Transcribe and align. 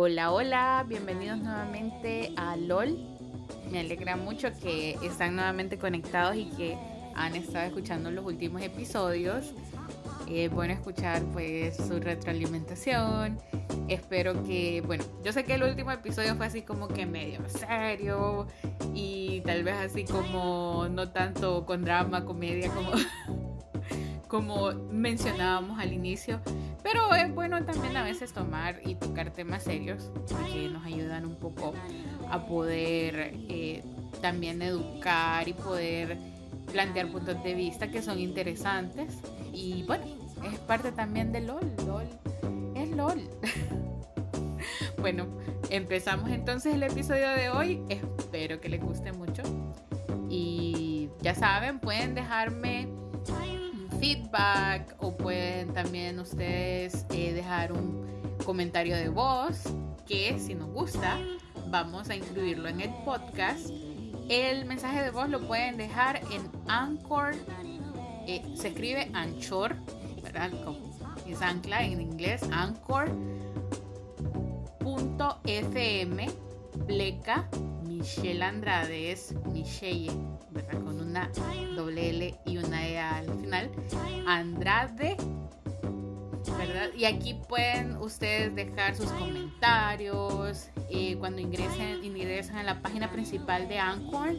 Hola, 0.00 0.30
hola, 0.30 0.84
bienvenidos 0.86 1.40
nuevamente 1.40 2.32
a 2.36 2.54
LOL. 2.56 2.96
Me 3.72 3.80
alegra 3.80 4.14
mucho 4.14 4.48
que 4.62 4.96
están 5.02 5.34
nuevamente 5.34 5.76
conectados 5.76 6.36
y 6.36 6.44
que 6.50 6.78
han 7.16 7.34
estado 7.34 7.66
escuchando 7.66 8.08
los 8.12 8.24
últimos 8.24 8.62
episodios. 8.62 9.52
Es 10.30 10.52
bueno 10.52 10.72
escuchar 10.72 11.24
pues 11.32 11.76
su 11.78 11.98
retroalimentación. 11.98 13.40
Espero 13.88 14.44
que, 14.44 14.84
bueno, 14.86 15.02
yo 15.24 15.32
sé 15.32 15.42
que 15.42 15.54
el 15.54 15.64
último 15.64 15.90
episodio 15.90 16.36
fue 16.36 16.46
así 16.46 16.62
como 16.62 16.86
que 16.86 17.04
medio 17.04 17.40
serio 17.48 18.46
y 18.94 19.40
tal 19.40 19.64
vez 19.64 19.74
así 19.78 20.04
como 20.04 20.86
no 20.88 21.10
tanto 21.10 21.66
con 21.66 21.84
drama, 21.84 22.24
comedia 22.24 22.70
como 22.70 22.92
como 24.28 24.72
mencionábamos 24.92 25.80
al 25.80 25.92
inicio, 25.92 26.40
pero 26.82 27.14
es 27.14 27.34
bueno 27.34 27.64
también 27.64 27.96
a 27.96 28.02
veces 28.02 28.32
tomar 28.32 28.80
y 28.84 28.94
tocar 28.94 29.30
temas 29.30 29.64
serios 29.64 30.10
que 30.52 30.68
nos 30.68 30.84
ayudan 30.84 31.26
un 31.26 31.36
poco 31.36 31.74
a 32.30 32.46
poder 32.46 33.34
eh, 33.48 33.82
también 34.20 34.62
educar 34.62 35.48
y 35.48 35.52
poder 35.52 36.18
plantear 36.72 37.10
puntos 37.10 37.42
de 37.42 37.54
vista 37.54 37.90
que 37.90 38.02
son 38.02 38.18
interesantes. 38.18 39.18
Y 39.52 39.82
bueno, 39.84 40.04
es 40.44 40.58
parte 40.60 40.92
también 40.92 41.32
de 41.32 41.40
LOL. 41.40 41.72
LOL 41.86 42.08
es 42.74 42.90
LOL. 42.90 43.22
bueno, 45.00 45.26
empezamos 45.70 46.30
entonces 46.30 46.74
el 46.74 46.82
episodio 46.82 47.28
de 47.30 47.50
hoy. 47.50 47.82
Espero 47.88 48.60
que 48.60 48.68
les 48.68 48.80
guste 48.80 49.12
mucho. 49.12 49.42
Y 50.28 51.08
ya 51.20 51.34
saben, 51.34 51.80
pueden 51.80 52.14
dejarme 52.14 52.87
feedback 53.98 54.94
o 54.98 55.16
pueden 55.16 55.72
también 55.72 56.18
ustedes 56.18 57.06
eh, 57.10 57.32
dejar 57.32 57.72
un 57.72 58.06
comentario 58.44 58.96
de 58.96 59.08
voz 59.08 59.64
que 60.06 60.38
si 60.38 60.54
nos 60.54 60.70
gusta 60.70 61.18
vamos 61.70 62.08
a 62.10 62.16
incluirlo 62.16 62.68
en 62.68 62.80
el 62.80 62.90
podcast. 63.04 63.70
El 64.28 64.64
mensaje 64.66 65.02
de 65.02 65.10
voz 65.10 65.28
lo 65.28 65.46
pueden 65.46 65.76
dejar 65.76 66.20
en 66.32 66.50
Anchor, 66.66 67.34
eh, 68.26 68.42
se 68.54 68.68
escribe 68.68 69.10
Anchor, 69.14 69.74
¿verdad? 70.22 70.50
es 71.26 71.42
ancla 71.42 71.82
en 71.82 72.00
inglés, 72.00 72.42
Anchor.fm, 72.50 73.10
pleca 76.86 77.48
Michelle 77.98 78.44
Andrade 78.44 79.10
es 79.10 79.34
Michelle, 79.52 80.12
¿verdad? 80.50 80.84
Con 80.84 81.00
una 81.00 81.30
doble 81.74 82.10
L 82.10 82.34
y 82.46 82.58
una 82.58 82.86
E 82.86 82.96
al 82.96 83.24
final. 83.40 83.70
Andrade, 84.24 85.16
¿verdad? 86.56 86.90
Y 86.96 87.06
aquí 87.06 87.34
pueden 87.48 87.96
ustedes 87.96 88.54
dejar 88.54 88.94
sus 88.94 89.10
comentarios. 89.10 90.68
Eh, 90.90 91.16
cuando 91.18 91.40
ingresen, 91.40 92.04
ingresan 92.04 92.58
a 92.58 92.62
la 92.62 92.80
página 92.80 93.10
principal 93.10 93.66
de 93.66 93.80
Anchor, 93.80 94.30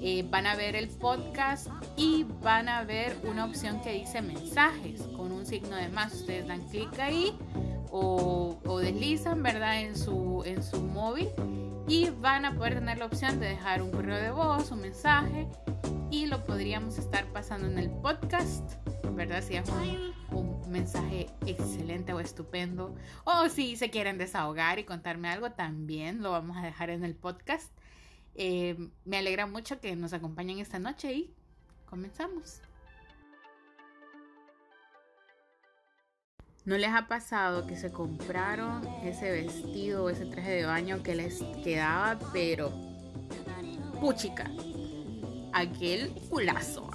eh, 0.00 0.24
van 0.30 0.46
a 0.46 0.54
ver 0.54 0.76
el 0.76 0.88
podcast 0.88 1.66
y 1.96 2.24
van 2.42 2.68
a 2.68 2.84
ver 2.84 3.16
una 3.24 3.44
opción 3.44 3.80
que 3.82 3.92
dice 3.92 4.22
mensajes 4.22 5.02
con 5.16 5.32
un 5.32 5.44
signo 5.46 5.74
de 5.74 5.88
más. 5.88 6.14
Ustedes 6.14 6.46
dan 6.46 6.60
clic 6.68 6.96
ahí 7.00 7.36
o, 7.90 8.56
o 8.64 8.78
deslizan, 8.78 9.42
¿verdad? 9.42 9.80
En 9.80 9.98
su, 9.98 10.44
en 10.46 10.62
su 10.62 10.80
móvil 10.80 11.28
y 11.90 12.08
van 12.08 12.44
a 12.44 12.54
poder 12.54 12.74
tener 12.74 12.98
la 12.98 13.06
opción 13.06 13.40
de 13.40 13.48
dejar 13.48 13.82
un 13.82 13.90
correo 13.90 14.16
de 14.16 14.30
voz, 14.30 14.70
un 14.70 14.80
mensaje 14.80 15.48
y 16.08 16.26
lo 16.26 16.44
podríamos 16.44 16.96
estar 16.98 17.26
pasando 17.32 17.66
en 17.66 17.78
el 17.78 17.90
podcast, 17.90 18.74
¿verdad? 19.12 19.42
Si 19.42 19.56
es 19.56 19.68
un, 20.30 20.60
mensaje 20.70 21.26
excelente 21.46 22.12
o 22.12 22.20
estupendo. 22.20 22.94
O 23.24 23.48
si 23.48 23.74
se 23.74 23.90
quieren 23.90 24.18
desahogar 24.18 24.78
y 24.78 24.84
contarme 24.84 25.30
algo, 25.30 25.50
también 25.50 26.22
lo 26.22 26.30
vamos 26.30 26.56
a 26.56 26.62
dejar 26.62 26.90
en 26.90 27.02
el 27.02 27.16
podcast. 27.16 27.72
Eh, 28.36 28.76
me 29.04 29.16
alegra 29.16 29.46
mucho 29.46 29.80
que 29.80 29.96
nos 29.96 30.12
acompañen 30.12 30.60
esta 30.60 30.78
noche 30.78 31.12
y 31.12 31.34
comenzamos. 31.86 32.60
¿No 36.66 36.76
les 36.76 36.90
ha 36.90 37.08
pasado 37.08 37.66
que 37.66 37.74
se 37.74 37.90
compraron 37.90 38.86
ese 39.02 39.30
vestido 39.30 40.04
o 40.04 40.10
ese 40.10 40.26
traje 40.26 40.50
de 40.50 40.64
baño 40.66 41.02
que 41.02 41.14
les 41.14 41.42
quedaba, 41.64 42.18
pero 42.34 42.70
puchica, 43.98 44.50
aquel 45.54 46.12
culazo? 46.28 46.90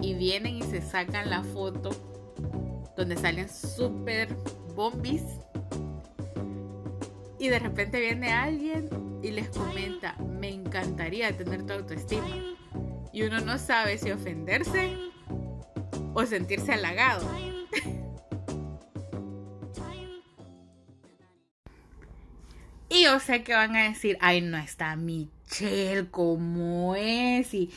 Y 0.00 0.14
vienen 0.14 0.56
y 0.56 0.62
se 0.62 0.80
sacan 0.80 1.28
la 1.28 1.42
foto 1.42 1.90
donde 2.96 3.18
salen 3.18 3.50
súper 3.50 4.34
bombis. 4.74 5.24
Y 7.38 7.48
de 7.48 7.58
repente 7.58 8.00
viene 8.00 8.32
alguien 8.32 8.88
y 9.22 9.30
les 9.30 9.50
comenta, 9.50 10.16
me 10.18 10.48
encantaría 10.48 11.36
tener 11.36 11.66
tu 11.66 11.74
autoestima. 11.74 12.28
Y 13.12 13.24
uno 13.24 13.40
no 13.40 13.58
sabe 13.58 13.98
si 13.98 14.10
ofenderse 14.10 14.96
o 16.14 16.24
sentirse 16.24 16.72
halagado. 16.72 17.49
Y 23.00 23.04
yo 23.04 23.18
sé 23.18 23.42
que 23.42 23.54
van 23.54 23.76
a 23.76 23.84
decir, 23.84 24.18
ay, 24.20 24.42
no 24.42 24.58
está 24.58 24.94
Michelle, 24.94 26.10
¿cómo 26.10 26.94
es? 26.96 27.54
Y 27.54 27.70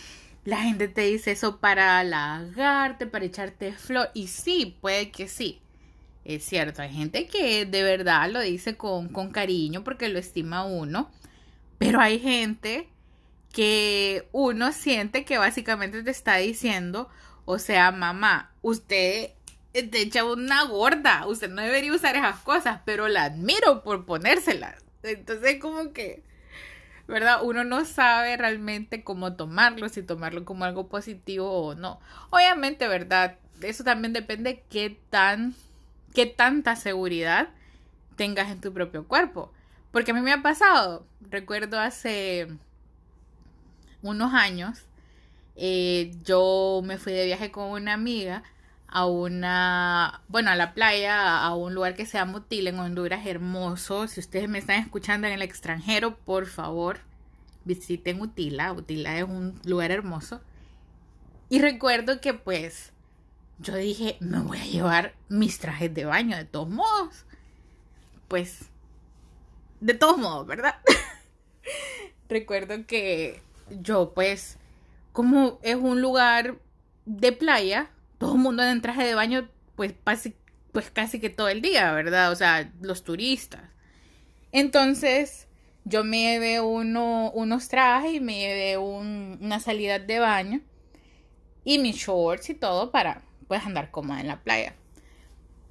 la 0.43 0.57
gente 0.57 0.89
te 0.89 1.03
dice 1.03 1.31
eso 1.31 1.61
para 1.61 1.99
halagarte, 1.99 3.07
para 3.07 3.23
echarte 3.23 3.71
flor. 3.71 4.09
Y 4.13 4.27
sí, 4.27 4.77
puede 4.81 5.11
que 5.11 5.29
sí. 5.29 5.61
Es 6.25 6.43
cierto, 6.43 6.81
hay 6.81 6.93
gente 6.93 7.27
que 7.27 7.65
de 7.65 7.83
verdad 7.83 8.29
lo 8.31 8.41
dice 8.41 8.75
con, 8.75 9.07
con 9.07 9.31
cariño 9.31 9.85
porque 9.85 10.09
lo 10.09 10.19
estima 10.19 10.65
uno. 10.65 11.09
Pero 11.77 12.01
hay 12.01 12.19
gente 12.19 12.89
que 13.53 14.27
uno 14.33 14.73
siente 14.73 15.23
que 15.23 15.37
básicamente 15.37 16.03
te 16.03 16.11
está 16.11 16.35
diciendo, 16.35 17.07
o 17.45 17.59
sea, 17.59 17.93
mamá, 17.93 18.51
usted 18.61 19.29
te 19.71 20.01
echa 20.01 20.25
una 20.25 20.65
gorda, 20.65 21.25
usted 21.27 21.49
no 21.49 21.61
debería 21.61 21.93
usar 21.93 22.17
esas 22.17 22.41
cosas, 22.41 22.81
pero 22.83 23.07
la 23.07 23.23
admiro 23.23 23.83
por 23.83 24.05
ponérselas. 24.05 24.82
Entonces 25.03 25.59
como 25.59 25.93
que, 25.93 26.23
¿verdad? 27.07 27.43
Uno 27.43 27.63
no 27.63 27.85
sabe 27.85 28.37
realmente 28.37 29.03
cómo 29.03 29.35
tomarlo, 29.35 29.89
si 29.89 30.03
tomarlo 30.03 30.45
como 30.45 30.65
algo 30.65 30.87
positivo 30.87 31.51
o 31.51 31.75
no. 31.75 31.99
Obviamente, 32.29 32.87
¿verdad? 32.87 33.37
Eso 33.61 33.83
también 33.83 34.13
depende 34.13 34.63
qué 34.69 34.97
tan, 35.09 35.53
qué 36.13 36.25
tanta 36.25 36.75
seguridad 36.75 37.49
tengas 38.15 38.49
en 38.51 38.61
tu 38.61 38.73
propio 38.73 39.07
cuerpo. 39.07 39.51
Porque 39.91 40.11
a 40.11 40.13
mí 40.13 40.21
me 40.21 40.33
ha 40.33 40.41
pasado, 40.41 41.05
recuerdo 41.29 41.79
hace 41.79 42.47
unos 44.01 44.33
años, 44.33 44.79
eh, 45.55 46.11
yo 46.23 46.81
me 46.83 46.97
fui 46.97 47.13
de 47.13 47.25
viaje 47.25 47.51
con 47.51 47.69
una 47.69 47.93
amiga 47.93 48.43
a 48.95 49.07
una, 49.07 50.21
bueno, 50.27 50.51
a 50.51 50.55
la 50.55 50.75
playa, 50.75 51.43
a 51.43 51.55
un 51.55 51.73
lugar 51.73 51.95
que 51.95 52.05
se 52.05 52.19
llama 52.19 52.45
en 52.51 52.79
Honduras, 52.79 53.25
hermoso. 53.25 54.07
Si 54.07 54.19
ustedes 54.19 54.47
me 54.47 54.59
están 54.59 54.79
escuchando 54.79 55.25
en 55.25 55.33
el 55.33 55.41
extranjero, 55.41 56.15
por 56.15 56.45
favor, 56.45 56.99
visiten 57.65 58.21
Utila. 58.21 58.71
Utila 58.71 59.17
es 59.17 59.23
un 59.23 59.59
lugar 59.65 59.89
hermoso. 59.89 60.41
Y 61.49 61.59
recuerdo 61.59 62.21
que 62.21 62.35
pues 62.35 62.93
yo 63.57 63.75
dije, 63.75 64.15
me 64.19 64.39
voy 64.41 64.59
a 64.59 64.65
llevar 64.65 65.15
mis 65.27 65.57
trajes 65.57 65.91
de 65.91 66.05
baño 66.05 66.37
de 66.37 66.45
todos 66.45 66.69
modos. 66.69 67.25
Pues, 68.27 68.69
de 69.81 69.95
todos 69.95 70.19
modos, 70.19 70.45
¿verdad? 70.45 70.75
recuerdo 72.29 72.85
que 72.85 73.41
yo 73.71 74.13
pues, 74.13 74.59
como 75.13 75.57
es 75.63 75.77
un 75.77 75.99
lugar 75.99 76.59
de 77.05 77.31
playa, 77.31 77.89
todo 78.23 78.35
el 78.35 78.41
mundo 78.41 78.63
en 78.63 78.81
traje 78.81 79.03
de 79.03 79.15
baño, 79.15 79.49
pues, 79.75 79.93
pues 80.71 80.89
casi 80.91 81.19
que 81.19 81.29
todo 81.29 81.49
el 81.49 81.61
día, 81.61 81.91
¿verdad? 81.91 82.31
O 82.31 82.35
sea, 82.35 82.71
los 82.79 83.03
turistas. 83.03 83.63
Entonces, 84.53 85.47
yo 85.83 86.05
me 86.05 86.21
llevé 86.21 86.61
uno, 86.61 87.31
unos 87.31 87.67
trajes 87.67 88.13
y 88.13 88.19
me 88.21 88.39
llevé 88.39 88.77
una 88.77 89.59
salida 89.59 89.99
de 89.99 90.19
baño 90.19 90.61
y 91.65 91.79
mis 91.79 91.97
shorts 91.97 92.49
y 92.49 92.53
todo 92.53 92.91
para 92.91 93.23
pues 93.49 93.65
andar 93.65 93.91
cómoda 93.91 94.21
en 94.21 94.27
la 94.27 94.41
playa. 94.41 94.73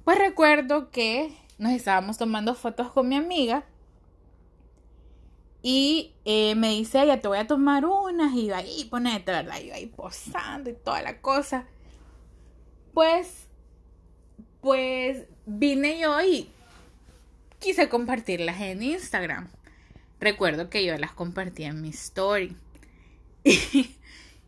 Pues 0.05 0.19
recuerdo 0.19 0.91
que 0.91 1.35
nos 1.57 1.71
estábamos 1.71 2.19
tomando 2.19 2.53
fotos 2.53 2.91
con 2.91 3.09
mi 3.09 3.15
amiga 3.15 3.65
y 5.63 6.13
eh, 6.25 6.53
me 6.53 6.69
dice 6.69 7.01
ella, 7.01 7.19
te 7.19 7.27
voy 7.27 7.39
a 7.39 7.47
tomar 7.47 7.85
unas 7.85 8.31
y 8.35 8.51
ahí 8.51 8.85
ponete, 8.91 9.31
¿verdad? 9.31 9.59
Y 9.59 9.71
ahí 9.71 9.87
posando 9.87 10.69
y 10.69 10.73
toda 10.73 11.01
la 11.01 11.19
cosa. 11.19 11.65
Pues, 12.93 13.47
pues 14.61 15.25
vine 15.45 15.99
yo 15.99 16.21
y 16.21 16.49
quise 17.59 17.89
compartirlas 17.89 18.61
en 18.61 18.83
Instagram. 18.83 19.49
Recuerdo 20.19 20.69
que 20.69 20.85
yo 20.85 20.97
las 20.97 21.11
compartí 21.11 21.63
en 21.63 21.81
mi 21.81 21.89
story. 21.89 22.55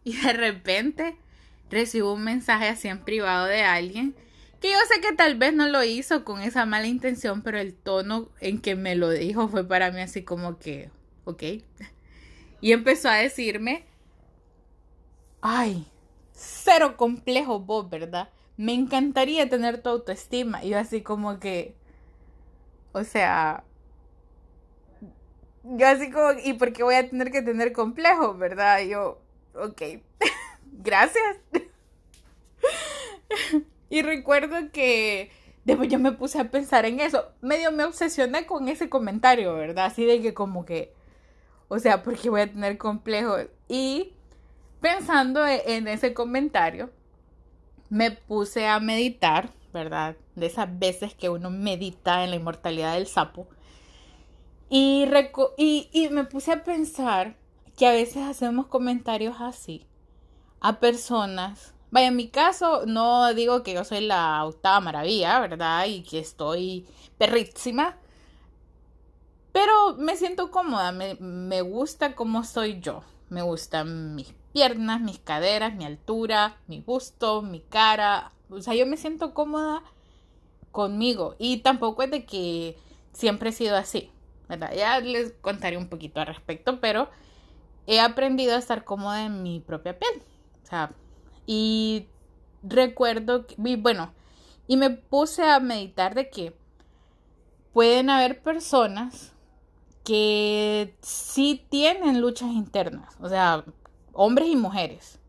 Y, 0.08 0.16
de 0.18 0.34
repente 0.34 1.18
recibo 1.72 2.14
un 2.14 2.24
mensaje 2.24 2.68
así 2.68 2.88
en 2.88 3.00
privado 3.00 3.48
de 3.48 3.64
alguien 3.64 4.14
Que 4.62 4.70
yo 4.72 4.78
sé 4.88 5.02
que 5.02 5.14
tal 5.14 5.36
vez 5.36 5.52
no 5.52 5.68
lo 5.68 5.84
hizo 5.84 6.24
con 6.24 6.42
esa 6.42 6.68
mala 6.68 6.86
intención, 6.86 7.42
pero 7.42 7.58
el 7.58 7.74
tono 7.74 8.30
en 8.40 8.62
que 8.62 8.76
me 8.76 8.94
lo 8.94 9.10
dijo 9.10 9.48
fue 9.48 9.68
para 9.68 9.90
mí 9.90 10.02
así 10.02 10.22
como 10.22 10.60
que, 10.60 10.92
ok. 11.24 11.44
Y 12.62 12.72
empezó 12.72 13.10
a 13.10 13.16
decirme, 13.16 13.84
ay, 15.42 15.88
cero 16.34 16.98
complejo 16.98 17.60
vos, 17.60 17.90
¿verdad? 17.90 18.30
Me 18.58 18.74
encantaría 18.74 19.50
tener 19.50 19.82
tu 19.82 19.90
autoestima. 19.90 20.64
Y 20.64 20.70
yo 20.70 20.80
así 20.80 21.02
como 21.02 21.40
que, 21.40 21.76
o 22.94 23.04
sea, 23.04 23.64
yo 25.64 25.88
así 25.88 26.12
como, 26.12 26.32
¿y 26.44 26.54
por 26.54 26.74
qué 26.74 26.84
voy 26.84 26.96
a 26.96 27.10
tener 27.10 27.32
que 27.32 27.42
tener 27.42 27.74
complejo, 27.74 28.36
verdad? 28.36 28.80
Y 28.82 28.90
yo, 28.90 29.20
ok, 29.56 29.82
gracias. 30.72 31.38
y 33.90 34.02
recuerdo 34.02 34.72
que 34.72 35.32
después 35.66 35.90
yo 35.90 36.00
me 36.00 36.12
puse 36.12 36.40
a 36.40 36.52
pensar 36.52 36.86
en 36.86 37.00
eso. 37.00 37.26
Medio 37.42 37.72
me 37.72 37.84
obsesioné 37.84 38.46
con 38.46 38.68
ese 38.68 38.90
comentario, 38.90 39.56
¿verdad? 39.56 39.86
Así 39.86 40.06
de 40.06 40.22
que 40.22 40.34
como 40.34 40.66
que, 40.66 40.94
o 41.68 41.80
sea, 41.80 42.04
¿por 42.04 42.18
qué 42.18 42.30
voy 42.30 42.42
a 42.42 42.52
tener 42.52 42.78
complejo? 42.78 43.38
Y 43.68 44.14
pensando 44.82 45.46
e-, 45.46 45.76
en 45.78 45.88
ese 45.88 46.14
comentario, 46.14 46.92
me 47.96 48.12
puse 48.12 48.68
a 48.68 48.82
meditar, 48.82 49.52
¿verdad? 49.72 50.18
De 50.36 50.48
esas 50.48 50.68
veces 50.80 51.14
que 51.14 51.30
uno 51.30 51.50
medita 51.50 52.26
en 52.26 52.32
la 52.32 52.36
inmortalidad 52.36 52.96
del 52.96 53.08
sapo. 53.08 53.48
Y, 54.70 55.08
y, 55.58 56.10
me 56.10 56.26
puse 56.26 56.52
a 56.52 56.66
pensar 56.66 57.38
que 57.78 57.88
a 57.88 57.92
veces 57.92 58.24
hacemos 58.24 58.68
comentarios 58.68 59.38
así 59.40 59.88
a 60.60 60.82
personas. 60.82 61.74
Vaya, 61.90 62.08
en 62.08 62.18
mi 62.18 62.28
caso 62.28 62.86
no 62.86 63.34
digo 63.34 63.64
que 63.64 63.74
yo 63.74 63.86
soy 63.86 64.02
la 64.02 64.44
octava 64.44 64.82
maravilla, 64.82 65.40
¿verdad? 65.40 65.86
Y 65.86 66.04
que 66.04 66.20
estoy 66.20 66.86
perrísima. 67.18 67.96
Pero 69.54 69.96
me 69.96 70.18
siento 70.18 70.52
cómoda, 70.52 70.92
me, 70.92 71.16
me 71.22 71.62
gusta 71.62 72.14
cómo 72.14 72.44
soy 72.44 72.82
yo. 72.82 73.04
Me 73.30 73.42
gustan 73.42 74.16
mis 74.16 74.34
piernas, 74.56 75.02
mis 75.02 75.20
caderas, 75.20 75.76
mi 75.76 75.84
altura, 75.84 76.56
mi 76.68 76.80
busto, 76.80 77.42
mi 77.42 77.60
cara. 77.60 78.32
O 78.50 78.62
sea, 78.62 78.74
yo 78.74 78.86
me 78.86 78.96
siento 78.96 79.34
cómoda 79.34 79.84
conmigo. 80.72 81.36
Y 81.38 81.58
tampoco 81.58 82.04
es 82.04 82.12
de 82.12 82.26
que 82.26 82.78
siempre 83.12 83.50
he 83.50 83.52
sido 83.52 83.76
así. 83.76 84.12
Ya 84.74 85.02
les 85.02 85.34
contaré 85.42 85.76
un 85.76 85.90
poquito 85.90 86.22
al 86.22 86.28
respecto, 86.28 86.80
pero 86.80 87.10
he 87.86 88.00
aprendido 88.00 88.56
a 88.56 88.60
estar 88.60 88.86
cómoda 88.86 89.26
en 89.26 89.44
mi 89.44 89.60
propia 89.60 90.00
piel. 90.00 90.24
O 90.64 90.66
sea, 90.66 90.94
y 91.46 92.08
recuerdo, 92.64 93.48
que, 93.48 93.56
bueno, 93.58 94.14
y 94.68 94.78
me 94.78 94.90
puse 94.90 95.44
a 95.44 95.60
meditar 95.60 96.16
de 96.16 96.30
que 96.30 96.56
pueden 97.74 98.10
haber 98.10 98.42
personas 98.42 99.34
que 100.06 100.96
sí 101.02 101.66
tienen 101.70 102.22
luchas 102.22 102.52
internas, 102.52 103.18
o 103.20 103.28
sea, 103.28 103.66
hombres 104.16 104.50
y 104.50 104.56
mujeres, 104.56 105.20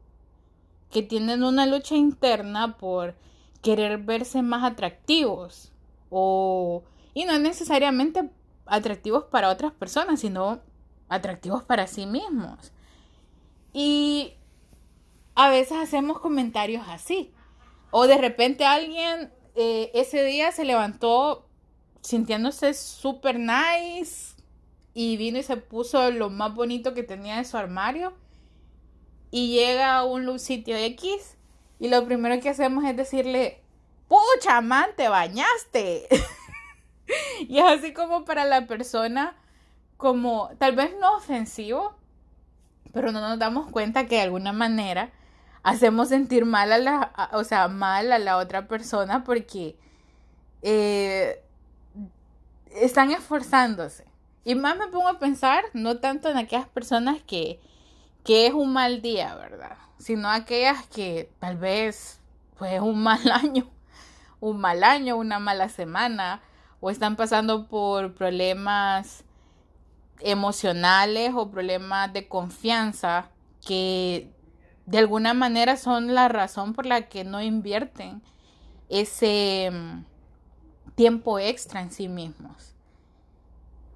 que 0.90 1.02
tienen 1.02 1.42
una 1.42 1.66
lucha 1.66 1.94
interna 1.94 2.78
por 2.78 3.14
querer 3.62 3.98
verse 3.98 4.42
más 4.42 4.64
atractivos 4.64 5.72
o 6.08 6.84
y 7.12 7.24
no 7.24 7.38
necesariamente 7.38 8.30
atractivos 8.66 9.24
para 9.24 9.50
otras 9.50 9.72
personas, 9.72 10.20
sino 10.20 10.60
atractivos 11.08 11.62
para 11.64 11.86
sí 11.86 12.06
mismos. 12.06 12.72
Y 13.72 14.34
a 15.34 15.48
veces 15.50 15.78
hacemos 15.78 16.20
comentarios 16.20 16.84
así. 16.88 17.32
O 17.90 18.06
de 18.06 18.18
repente 18.18 18.64
alguien 18.64 19.32
eh, 19.54 19.90
ese 19.94 20.22
día 20.24 20.52
se 20.52 20.64
levantó 20.64 21.46
sintiéndose 22.02 22.74
súper 22.74 23.38
nice 23.38 24.36
y 24.92 25.16
vino 25.16 25.38
y 25.38 25.42
se 25.42 25.56
puso 25.56 26.10
lo 26.10 26.30
más 26.30 26.54
bonito 26.54 26.94
que 26.94 27.02
tenía 27.02 27.38
en 27.38 27.44
su 27.44 27.56
armario 27.56 28.12
y 29.30 29.54
llega 29.54 29.96
a 29.96 30.04
un 30.04 30.38
sitio 30.38 30.76
X 30.76 31.36
y 31.78 31.88
lo 31.88 32.04
primero 32.04 32.40
que 32.40 32.48
hacemos 32.48 32.84
es 32.84 32.96
decirle, 32.96 33.62
pucha, 34.08 34.60
man, 34.60 34.90
te 34.96 35.08
bañaste. 35.08 36.06
y 37.40 37.58
es 37.58 37.64
así 37.64 37.92
como 37.92 38.24
para 38.24 38.44
la 38.44 38.66
persona, 38.66 39.36
como 39.96 40.50
tal 40.58 40.74
vez 40.74 40.92
no 41.00 41.16
ofensivo, 41.16 41.94
pero 42.92 43.12
no 43.12 43.20
nos 43.20 43.38
damos 43.38 43.70
cuenta 43.70 44.06
que 44.06 44.16
de 44.16 44.22
alguna 44.22 44.52
manera 44.52 45.10
hacemos 45.62 46.08
sentir 46.08 46.44
mal 46.44 46.72
a 46.72 46.78
la, 46.78 47.30
o 47.32 47.44
sea, 47.44 47.68
mal 47.68 48.12
a 48.12 48.18
la 48.18 48.38
otra 48.38 48.68
persona 48.68 49.24
porque 49.24 49.76
eh, 50.62 51.42
están 52.70 53.10
esforzándose. 53.10 54.04
Y 54.44 54.54
más 54.54 54.78
me 54.78 54.86
pongo 54.86 55.08
a 55.08 55.18
pensar, 55.18 55.64
no 55.72 55.98
tanto 55.98 56.28
en 56.28 56.36
aquellas 56.36 56.68
personas 56.68 57.20
que, 57.22 57.60
que 58.26 58.48
es 58.48 58.52
un 58.52 58.72
mal 58.72 59.02
día, 59.02 59.36
¿verdad? 59.36 59.78
Sino 59.98 60.28
aquellas 60.28 60.84
que 60.88 61.30
tal 61.38 61.56
vez 61.56 62.18
fue 62.56 62.80
un 62.80 63.00
mal 63.00 63.30
año, 63.32 63.70
un 64.40 64.60
mal 64.60 64.82
año, 64.82 65.16
una 65.16 65.38
mala 65.38 65.68
semana, 65.68 66.42
o 66.80 66.90
están 66.90 67.14
pasando 67.14 67.68
por 67.68 68.14
problemas 68.14 69.22
emocionales 70.18 71.34
o 71.36 71.52
problemas 71.52 72.12
de 72.12 72.26
confianza 72.26 73.30
que 73.64 74.28
de 74.86 74.98
alguna 74.98 75.32
manera 75.32 75.76
son 75.76 76.12
la 76.12 76.26
razón 76.26 76.72
por 76.72 76.84
la 76.84 77.02
que 77.02 77.22
no 77.22 77.40
invierten 77.40 78.22
ese 78.88 79.70
mm, 79.72 80.04
tiempo 80.96 81.38
extra 81.38 81.80
en 81.80 81.92
sí 81.92 82.08
mismos. 82.08 82.74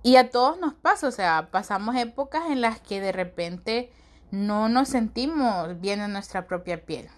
Y 0.05 0.17
a 0.17 0.31
todos 0.31 0.61
nos 0.61 0.75
pasa, 0.75 1.09
o 1.09 1.13
sea, 1.13 1.49
pasamos 1.51 1.97
épocas 1.97 2.45
en 2.49 2.61
las 2.61 2.81
que 2.81 3.01
de 3.01 3.11
repente 3.11 3.93
no 4.31 4.69
nos 4.69 4.89
sentimos 4.89 5.81
bien 5.81 6.01
en 6.01 6.13
nuestra 6.13 6.47
propia 6.47 6.85
piel. 6.85 7.09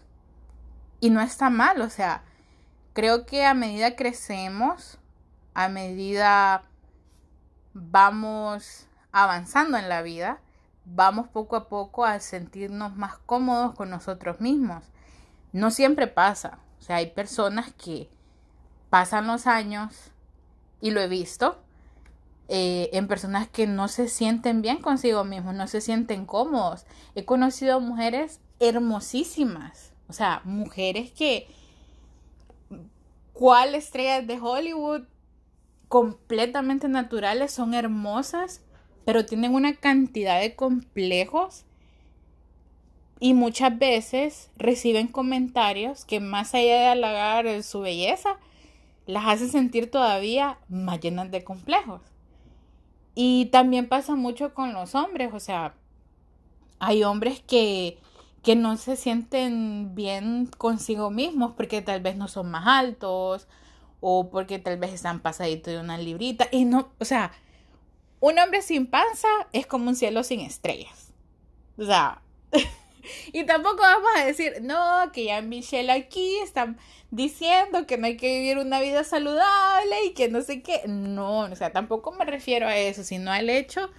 Y 1.00 1.11
no 1.11 1.20
está 1.20 1.50
mal, 1.50 1.81
o 1.81 1.91
sea, 1.91 2.23
creo 2.93 3.26
que 3.26 3.44
a 3.44 3.55
medida 3.55 3.97
crecemos, 3.97 4.99
a 5.55 5.69
medida 5.69 6.64
vamos 7.75 8.87
avanzando 9.11 9.79
en 9.79 9.88
la 9.88 10.03
vida, 10.03 10.41
vamos 10.85 11.29
poco 11.29 11.56
a 11.56 11.69
poco 11.69 12.05
a 12.05 12.20
sentirnos 12.20 12.97
más 12.97 13.19
cómodos 13.19 13.75
con 13.75 13.91
nosotros 13.91 14.41
mismos. 14.41 14.85
No 15.53 15.70
siempre 15.70 16.06
pasa. 16.06 16.59
O 16.78 16.83
sea, 16.83 16.97
hay 16.97 17.11
personas 17.11 17.73
que 17.73 18.11
pasan 18.90 19.26
los 19.26 19.47
años, 19.47 20.12
y 20.83 20.90
lo 20.90 21.00
he 21.00 21.09
visto, 21.09 21.62
eh, 22.54 22.90
en 22.92 23.09
personas 23.09 23.49
que 23.49 23.66
no 23.66 23.88
se 23.88 24.09
sienten 24.09 24.61
bien 24.61 24.76
consigo 24.82 25.25
mismos, 25.25 25.54
no 25.54 25.66
se 25.68 25.80
sienten 25.80 26.26
cómodos. 26.26 26.85
He 27.14 27.25
conocido 27.25 27.80
mujeres 27.80 28.40
hermosísimas, 28.61 29.94
o 30.06 30.12
sea, 30.12 30.42
mujeres 30.44 31.11
que, 31.12 31.49
¿cuál 33.32 33.75
estrellas 33.75 34.26
de 34.26 34.38
Hollywood 34.38 35.04
completamente 35.88 36.88
naturales, 36.88 37.52
son 37.52 37.73
hermosas, 37.73 38.61
pero 39.06 39.25
tienen 39.25 39.54
una 39.54 39.75
cantidad 39.75 40.38
de 40.38 40.54
complejos 40.54 41.64
y 43.18 43.32
muchas 43.32 43.78
veces 43.78 44.50
reciben 44.56 45.09
comentarios 45.09 46.04
que 46.04 46.21
más 46.21 46.54
allá 46.54 46.80
de 46.80 46.87
halagar 46.88 47.62
su 47.62 47.80
belleza, 47.80 48.37
las 49.06 49.26
hace 49.26 49.49
sentir 49.49 49.90
todavía 49.90 50.59
más 50.68 51.00
llenas 51.00 51.30
de 51.30 51.44
complejos. 51.44 52.12
Y 53.14 53.47
también 53.47 53.88
pasa 53.88 54.14
mucho 54.14 54.54
con 54.54 54.73
los 54.73 54.95
hombres, 54.95 55.33
o 55.35 55.40
sea, 55.40 55.75
hay 56.78 57.04
hombres 57.04 57.40
que, 57.40 57.99
que 58.42 58.57
no 58.57 58.76
se 58.76 58.97
sienten 58.97 59.95
bien 59.95 60.49
consigo 60.59 61.11
mismos 61.11 61.52
porque 61.57 61.83
tal 61.83 62.00
vez 62.00 62.16
no 62.16 62.26
son 62.26 62.50
más 62.50 62.66
altos 62.66 63.47
o 64.00 64.31
porque 64.31 64.59
tal 64.59 64.78
vez 64.78 64.92
están 64.92 65.21
pasaditos 65.21 65.73
de 65.75 65.81
una 65.81 65.99
librita 65.99 66.49
y 66.50 66.64
no, 66.64 66.88
o 66.99 67.04
sea, 67.04 67.33
un 68.21 68.38
hombre 68.38 68.62
sin 68.62 68.87
panza 68.87 69.28
es 69.52 69.66
como 69.66 69.88
un 69.88 69.97
cielo 69.97 70.23
sin 70.23 70.40
estrellas. 70.40 71.12
O 71.76 71.85
sea, 71.85 72.23
y 73.32 73.44
tampoco 73.44 73.82
vamos 73.82 74.11
a 74.16 74.25
decir, 74.25 74.61
no, 74.62 75.11
que 75.12 75.26
ya 75.26 75.42
Michelle 75.42 75.90
aquí 75.90 76.38
están 76.38 76.78
diciendo 77.11 77.87
que 77.87 77.99
no 77.99 78.06
hay 78.06 78.16
que 78.16 78.38
vivir 78.38 78.59
una 78.59 78.80
vida 78.80 79.04
saludable 79.04 80.04
y 80.06 80.14
que 80.14 80.28
no 80.28 80.42
sé 80.42 80.62
qué. 80.62 80.82
No, 80.87 81.40
o 81.40 81.56
sea, 81.56 81.71
tampoco 81.71 82.12
me 82.12 82.25
refiero 82.25 82.66
a 82.66 82.76
eso, 82.76 83.04
sino 83.04 83.30
al 83.30 83.50
hecho 83.50 83.90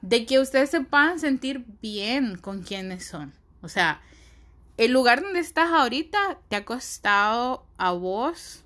de 0.00 0.26
que 0.26 0.38
ustedes 0.40 0.70
se 0.70 0.80
puedan 0.80 1.18
sentir 1.18 1.64
bien 1.80 2.36
con 2.36 2.62
quienes 2.62 3.06
son. 3.06 3.32
O 3.62 3.68
sea, 3.68 4.00
el 4.76 4.92
lugar 4.92 5.22
donde 5.22 5.40
estás 5.40 5.70
ahorita 5.70 6.38
te 6.48 6.56
ha 6.56 6.64
costado 6.64 7.66
a 7.76 7.92
vos 7.92 8.64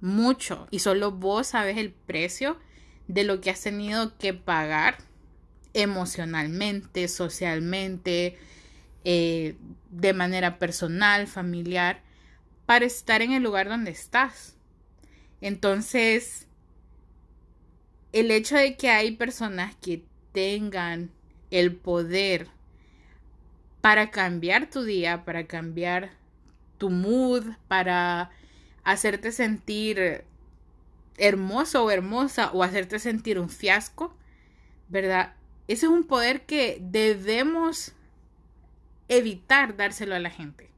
mucho 0.00 0.66
y 0.70 0.80
solo 0.80 1.12
vos 1.12 1.48
sabes 1.48 1.78
el 1.78 1.92
precio 1.92 2.58
de 3.06 3.24
lo 3.24 3.40
que 3.40 3.50
has 3.50 3.60
tenido 3.60 4.16
que 4.18 4.34
pagar 4.34 4.98
emocionalmente, 5.74 7.08
socialmente, 7.08 8.36
eh, 9.04 9.56
de 9.90 10.12
manera 10.12 10.58
personal, 10.58 11.26
familiar, 11.26 12.00
para 12.66 12.84
estar 12.84 13.22
en 13.22 13.32
el 13.32 13.42
lugar 13.42 13.68
donde 13.68 13.90
estás. 13.90 14.56
Entonces, 15.40 16.46
el 18.12 18.30
hecho 18.30 18.56
de 18.56 18.76
que 18.76 18.90
hay 18.90 19.16
personas 19.16 19.74
que 19.76 20.04
tengan 20.32 21.10
el 21.50 21.74
poder 21.74 22.48
para 23.80 24.10
cambiar 24.10 24.70
tu 24.70 24.84
día, 24.84 25.24
para 25.24 25.46
cambiar 25.46 26.12
tu 26.78 26.90
mood, 26.90 27.44
para 27.68 28.30
hacerte 28.84 29.32
sentir 29.32 30.24
hermoso 31.18 31.84
o 31.84 31.90
hermosa 31.90 32.50
o 32.52 32.62
hacerte 32.62 32.98
sentir 32.98 33.38
un 33.38 33.50
fiasco, 33.50 34.16
¿verdad? 34.88 35.34
Ese 35.68 35.86
es 35.86 35.92
un 35.92 36.04
poder 36.04 36.42
que 36.42 36.78
debemos 36.80 37.92
evitar 39.16 39.76
dárselo 39.76 40.14
a 40.14 40.20
la 40.20 40.30
gente. 40.30 40.70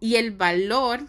Y 0.00 0.16
el 0.16 0.30
valor 0.30 1.00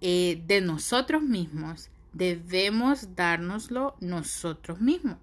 eh, 0.00 0.42
de 0.46 0.60
nosotros 0.60 1.22
mismos 1.22 1.88
debemos 2.12 3.14
dárnoslo 3.14 3.96
nosotros 4.00 4.80
mismos. 4.80 5.18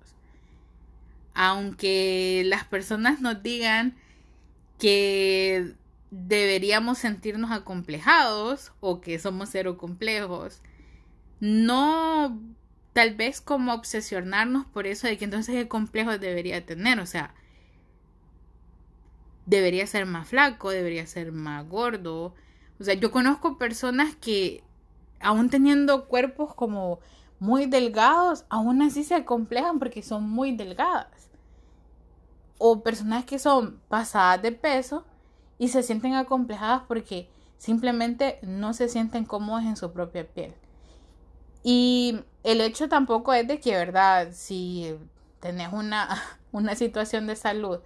Aunque 1.34 2.44
las 2.46 2.66
personas 2.66 3.22
nos 3.22 3.42
digan 3.44 3.96
que 4.80 5.76
deberíamos 6.10 6.98
sentirnos 6.98 7.52
acomplejados 7.52 8.72
o 8.80 9.00
que 9.02 9.20
somos 9.20 9.50
cero 9.52 9.78
complejos, 9.78 10.62
no 11.40 12.40
tal 12.94 13.16
vez 13.16 13.40
como 13.40 13.74
obsesionarnos 13.74 14.66
por 14.66 14.88
eso 14.88 15.08
de 15.08 15.18
que 15.18 15.26
entonces 15.26 15.56
qué 15.56 15.68
complejos 15.68 16.20
debería 16.20 16.66
tener, 16.66 17.00
o 17.00 17.06
sea, 17.06 17.34
debería 19.46 19.88
ser 19.88 20.06
más 20.06 20.28
flaco, 20.28 20.70
debería 20.70 21.06
ser 21.08 21.32
más 21.32 21.68
gordo. 21.68 22.34
O 22.80 22.84
sea, 22.84 22.94
yo 22.94 23.12
conozco 23.12 23.58
personas 23.58 24.16
que 24.16 24.64
aún 25.20 25.50
teniendo 25.50 26.08
cuerpos 26.08 26.54
como 26.54 27.00
muy 27.40 27.66
delgados, 27.66 28.46
aún 28.50 28.82
así 28.82 29.04
se 29.04 29.26
complejan 29.26 29.80
porque 29.80 30.04
son 30.04 30.30
muy 30.30 30.56
delgadas. 30.56 31.30
O 32.58 32.84
personas 32.84 33.26
que 33.26 33.40
son 33.40 33.80
pasadas 33.88 34.42
de 34.42 34.52
peso 34.52 35.06
y 35.58 35.70
se 35.70 35.84
sienten 35.84 36.14
acomplejadas 36.14 36.84
porque 36.88 37.30
simplemente 37.58 38.40
no 38.44 38.74
se 38.74 38.90
sienten 38.90 39.26
cómodos 39.26 39.64
en 39.64 39.76
su 39.76 39.92
propia 39.92 40.28
piel. 40.28 40.54
Y 41.64 42.20
el 42.44 42.62
hecho 42.62 42.90
tampoco 42.90 43.34
es 43.34 43.48
de 43.48 43.60
que, 43.60 43.76
¿verdad? 43.76 44.30
Si 44.32 44.96
tenés 45.40 45.72
una, 45.74 46.10
una 46.52 46.76
situación 46.76 47.28
de 47.28 47.36
salud 47.36 47.80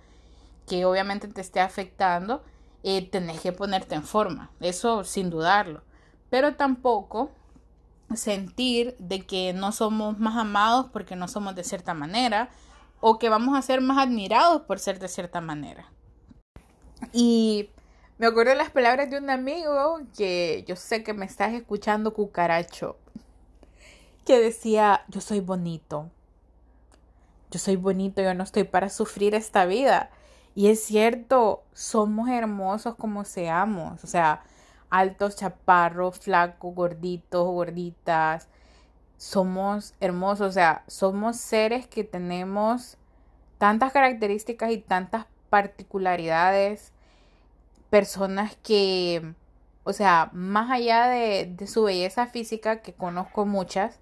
que 0.67 0.86
obviamente 0.86 1.27
te 1.27 1.41
esté 1.41 1.60
afectando, 1.60 2.43
eh, 2.84 3.10
tenés 3.10 3.41
que 3.41 3.51
ponerte 3.51 3.95
en 3.95 4.03
forma. 4.03 4.51
Eso 4.60 5.03
sin 5.03 5.29
dudarlo 5.29 5.84
pero 6.29 6.55
tampoco 6.55 7.31
sentir 8.13 8.95
de 9.00 9.25
que 9.25 9.53
no 9.53 9.72
somos 9.72 10.19
más 10.19 10.36
amados 10.36 10.88
porque 10.91 11.15
no 11.15 11.27
somos 11.27 11.55
de 11.55 11.63
cierta 11.63 11.93
manera 11.93 12.50
o 13.00 13.19
que 13.19 13.29
vamos 13.29 13.57
a 13.57 13.62
ser 13.62 13.81
más 13.81 13.98
admirados 13.98 14.63
por 14.63 14.79
ser 14.79 15.00
de 15.00 15.07
cierta 15.07 15.41
manera. 15.41 15.89
Y 17.13 17.69
me 18.17 18.27
acuerdo 18.27 18.53
las 18.55 18.69
palabras 18.69 19.10
de 19.10 19.17
un 19.17 19.29
amigo 19.29 20.00
que 20.17 20.63
yo 20.67 20.75
sé 20.75 21.03
que 21.03 21.13
me 21.13 21.25
estás 21.25 21.53
escuchando 21.53 22.13
cucaracho, 22.13 22.98
que 24.25 24.39
decía, 24.39 25.05
yo 25.07 25.22
soy 25.22 25.39
bonito, 25.39 26.10
yo 27.51 27.60
soy 27.60 27.75
bonito, 27.75 28.22
yo 28.22 28.34
no 28.34 28.43
estoy 28.43 28.65
para 28.65 28.89
sufrir 28.89 29.36
esta 29.36 29.65
vida. 29.65 30.10
Y 30.56 30.70
es 30.70 30.84
cierto, 30.84 31.64
somos 31.74 32.30
hermosos 32.30 32.96
como 32.96 33.26
seamos, 33.26 34.04
o 34.04 34.08
sea, 34.08 34.42
altos, 34.90 35.36
chaparros, 35.36 36.20
flacos, 36.20 36.74
gorditos, 36.74 37.46
gorditas. 37.46 38.48
Somos 39.18 39.94
hermosos, 40.00 40.50
o 40.50 40.52
sea, 40.54 40.84
somos 40.88 41.38
seres 41.38 41.88
que 41.88 42.04
tenemos 42.04 42.98
tantas 43.58 43.92
características 43.94 44.72
y 44.72 44.78
tantas 44.80 45.26
particularidades. 45.50 46.94
Personas 47.90 48.58
que, 48.64 49.34
o 49.84 49.94
sea, 49.94 50.30
más 50.34 50.72
allá 50.72 51.08
de, 51.08 51.54
de 51.56 51.68
su 51.68 51.84
belleza 51.84 52.28
física, 52.28 52.82
que 52.82 52.94
conozco 52.94 53.46
muchas, 53.46 54.00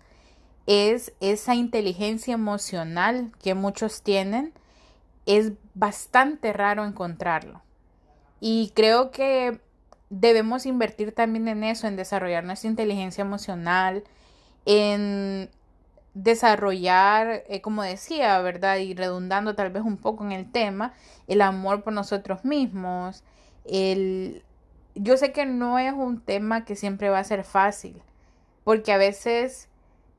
es 0.67 1.13
esa 1.19 1.55
inteligencia 1.55 2.33
emocional 2.33 3.31
que 3.41 3.55
muchos 3.55 4.01
tienen. 4.03 4.53
Es 5.25 5.53
bastante 5.73 6.53
raro 6.53 6.85
encontrarlo. 6.85 7.61
Y 8.39 8.71
creo 8.75 9.11
que 9.11 9.59
debemos 10.09 10.65
invertir 10.65 11.13
también 11.13 11.47
en 11.47 11.63
eso, 11.63 11.87
en 11.87 11.95
desarrollar 11.95 12.43
nuestra 12.43 12.69
inteligencia 12.69 13.21
emocional, 13.21 14.03
en 14.65 15.49
desarrollar, 16.13 17.43
eh, 17.47 17.61
como 17.61 17.83
decía, 17.83 18.39
¿verdad? 18.41 18.77
Y 18.77 18.93
redundando 18.93 19.55
tal 19.55 19.71
vez 19.71 19.83
un 19.83 19.97
poco 19.97 20.23
en 20.23 20.31
el 20.31 20.51
tema, 20.51 20.93
el 21.27 21.41
amor 21.41 21.83
por 21.83 21.93
nosotros 21.93 22.45
mismos. 22.45 23.23
El... 23.65 24.43
Yo 24.95 25.17
sé 25.17 25.31
que 25.31 25.45
no 25.45 25.79
es 25.79 25.93
un 25.93 26.21
tema 26.21 26.65
que 26.65 26.75
siempre 26.75 27.09
va 27.09 27.19
a 27.19 27.23
ser 27.23 27.43
fácil, 27.43 28.01
porque 28.63 28.91
a 28.93 28.97
veces 28.97 29.69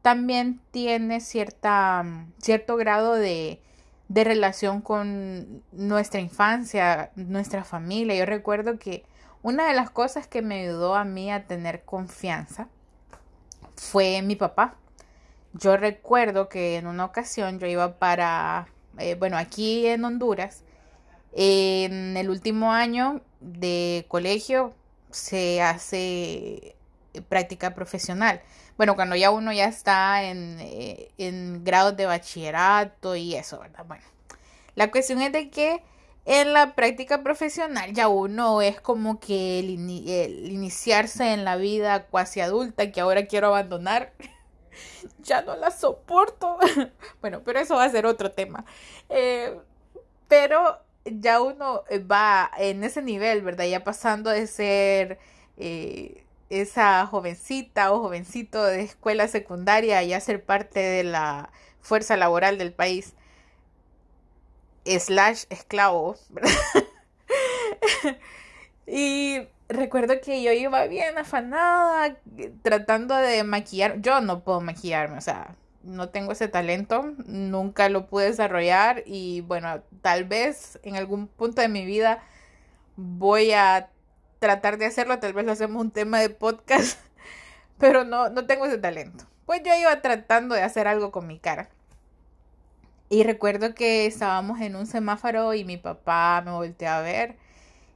también 0.02 0.61
tiene 0.73 1.20
cierta, 1.20 2.04
cierto 2.38 2.76
grado 2.76 3.14
de, 3.14 3.61
de 4.08 4.25
relación 4.25 4.80
con 4.80 5.62
nuestra 5.73 6.20
infancia, 6.20 7.11
nuestra 7.16 7.64
familia. 7.64 8.16
Yo 8.16 8.26
recuerdo 8.26 8.78
que 8.78 9.04
una 9.42 9.66
de 9.66 9.75
las 9.75 9.90
cosas 9.90 10.26
que 10.26 10.42
me 10.42 10.62
ayudó 10.62 10.94
a 10.94 11.04
mí 11.04 11.30
a 11.30 11.46
tener 11.46 11.84
confianza 11.84 12.68
fue 13.76 14.23
mi 14.23 14.37
papá. 14.37 14.76
Yo 15.52 15.76
recuerdo 15.76 16.49
que 16.49 16.76
en 16.76 16.87
una 16.87 17.04
ocasión 17.04 17.58
yo 17.58 17.66
iba 17.66 17.99
para, 17.99 18.66
eh, 18.99 19.14
bueno, 19.14 19.37
aquí 19.37 19.87
en 19.87 20.04
Honduras, 20.04 20.62
en 21.32 22.16
el 22.16 22.30
último 22.30 22.73
año 22.73 23.20
de 23.40 24.04
colegio 24.08 24.75
se 25.11 25.62
hace 25.62 26.76
práctica 27.23 27.75
profesional. 27.75 28.42
Bueno, 28.76 28.94
cuando 28.97 29.16
ya 29.16 29.30
uno 29.30 29.52
ya 29.52 29.66
está 29.66 30.25
en, 30.25 30.59
eh, 30.61 31.11
en 31.18 31.64
grados 31.64 31.97
de 31.97 32.06
bachillerato 32.06 33.16
y 33.16 33.35
eso, 33.35 33.61
¿verdad? 33.61 33.85
Bueno, 33.87 34.04
la 34.75 34.90
cuestión 34.90 35.23
es 35.23 35.33
de 35.33 35.50
que 35.50 35.83
en 36.26 36.54
la 36.54 36.75
práctica 36.75 37.23
profesional 37.23 37.92
ya 37.92 38.09
uno 38.09 38.62
es 38.62 38.80
como 38.80 39.21
que 39.21 39.59
el, 39.59 39.68
iniciarse 39.68 41.33
en 41.33 41.44
la 41.44 41.56
vida 41.56 42.06
cuasi 42.06 42.40
adulta 42.40 42.90
que 42.90 43.00
ahora 43.00 43.26
quiero 43.26 43.49
abandonar. 43.49 44.12
ya 45.18 45.42
no 45.42 45.56
la 45.56 45.71
soporto. 45.71 46.59
bueno, 47.21 47.42
pero 47.44 47.61
eso 47.61 47.76
va 47.76 47.85
a 47.85 47.90
ser 47.90 48.06
otro 48.06 48.33
tema. 48.33 48.64
Eh, 49.11 49.59
pero 50.28 50.80
ya 51.04 51.42
uno 51.42 51.85
va 52.11 52.50
en 52.56 52.85
ese 52.85 53.02
nivel, 53.02 53.42
¿verdad? 53.42 53.66
Ya 53.66 53.85
pasando 53.85 54.30
de 54.30 54.47
ser 54.47 55.18
eh, 55.59 56.24
esa 56.61 57.06
jovencita 57.06 57.92
o 57.92 58.00
jovencito 58.00 58.64
de 58.64 58.82
escuela 58.82 59.28
secundaria 59.28 60.02
y 60.02 60.12
a 60.12 60.20
ser 60.20 60.44
parte 60.44 60.80
de 60.80 61.04
la 61.04 61.50
fuerza 61.80 62.16
laboral 62.16 62.58
del 62.58 62.73
país 62.73 63.14
slash 64.84 65.44
esclavos, 65.50 66.28
y 68.87 69.40
recuerdo 69.68 70.20
que 70.20 70.42
yo 70.42 70.52
iba 70.52 70.87
bien 70.87 71.16
afanada, 71.18 72.16
tratando 72.62 73.16
de 73.16 73.44
maquillar. 73.44 74.00
Yo 74.00 74.20
no 74.20 74.44
puedo 74.44 74.61
maquillarme, 74.61 75.18
o 75.18 75.23
sea, 75.23 75.56
no 75.82 76.08
tengo 76.08 76.32
ese 76.32 76.49
talento, 76.49 77.14
nunca 77.26 77.88
lo 77.88 78.06
pude 78.06 78.26
desarrollar 78.26 79.02
y 79.06 79.42
bueno, 79.42 79.82
tal 80.02 80.25
vez 80.25 80.78
en 80.82 80.96
algún 80.96 81.28
punto 81.28 81.61
de 81.61 81.68
mi 81.68 81.84
vida 81.84 82.23
voy 82.96 83.52
a 83.52 83.90
tratar 84.44 84.76
de 84.76 84.84
hacerlo, 84.84 85.18
tal 85.20 85.32
vez 85.32 85.46
lo 85.46 85.52
hacemos 85.52 85.80
un 85.80 85.90
tema 85.90 86.20
de 86.20 86.28
podcast, 86.28 87.00
pero 87.78 88.04
no, 88.04 88.28
no 88.28 88.44
tengo 88.44 88.66
ese 88.66 88.76
talento. 88.76 89.24
Pues 89.46 89.62
yo 89.64 89.74
iba 89.74 90.02
tratando 90.02 90.54
de 90.54 90.60
hacer 90.60 90.86
algo 90.86 91.10
con 91.10 91.26
mi 91.26 91.38
cara. 91.38 91.70
Y 93.08 93.22
recuerdo 93.22 93.74
que 93.74 94.04
estábamos 94.04 94.60
en 94.60 94.76
un 94.76 94.86
semáforo 94.86 95.54
y 95.54 95.64
mi 95.64 95.78
papá 95.78 96.42
me 96.44 96.50
volteó 96.50 96.90
a 96.90 97.00
ver 97.00 97.36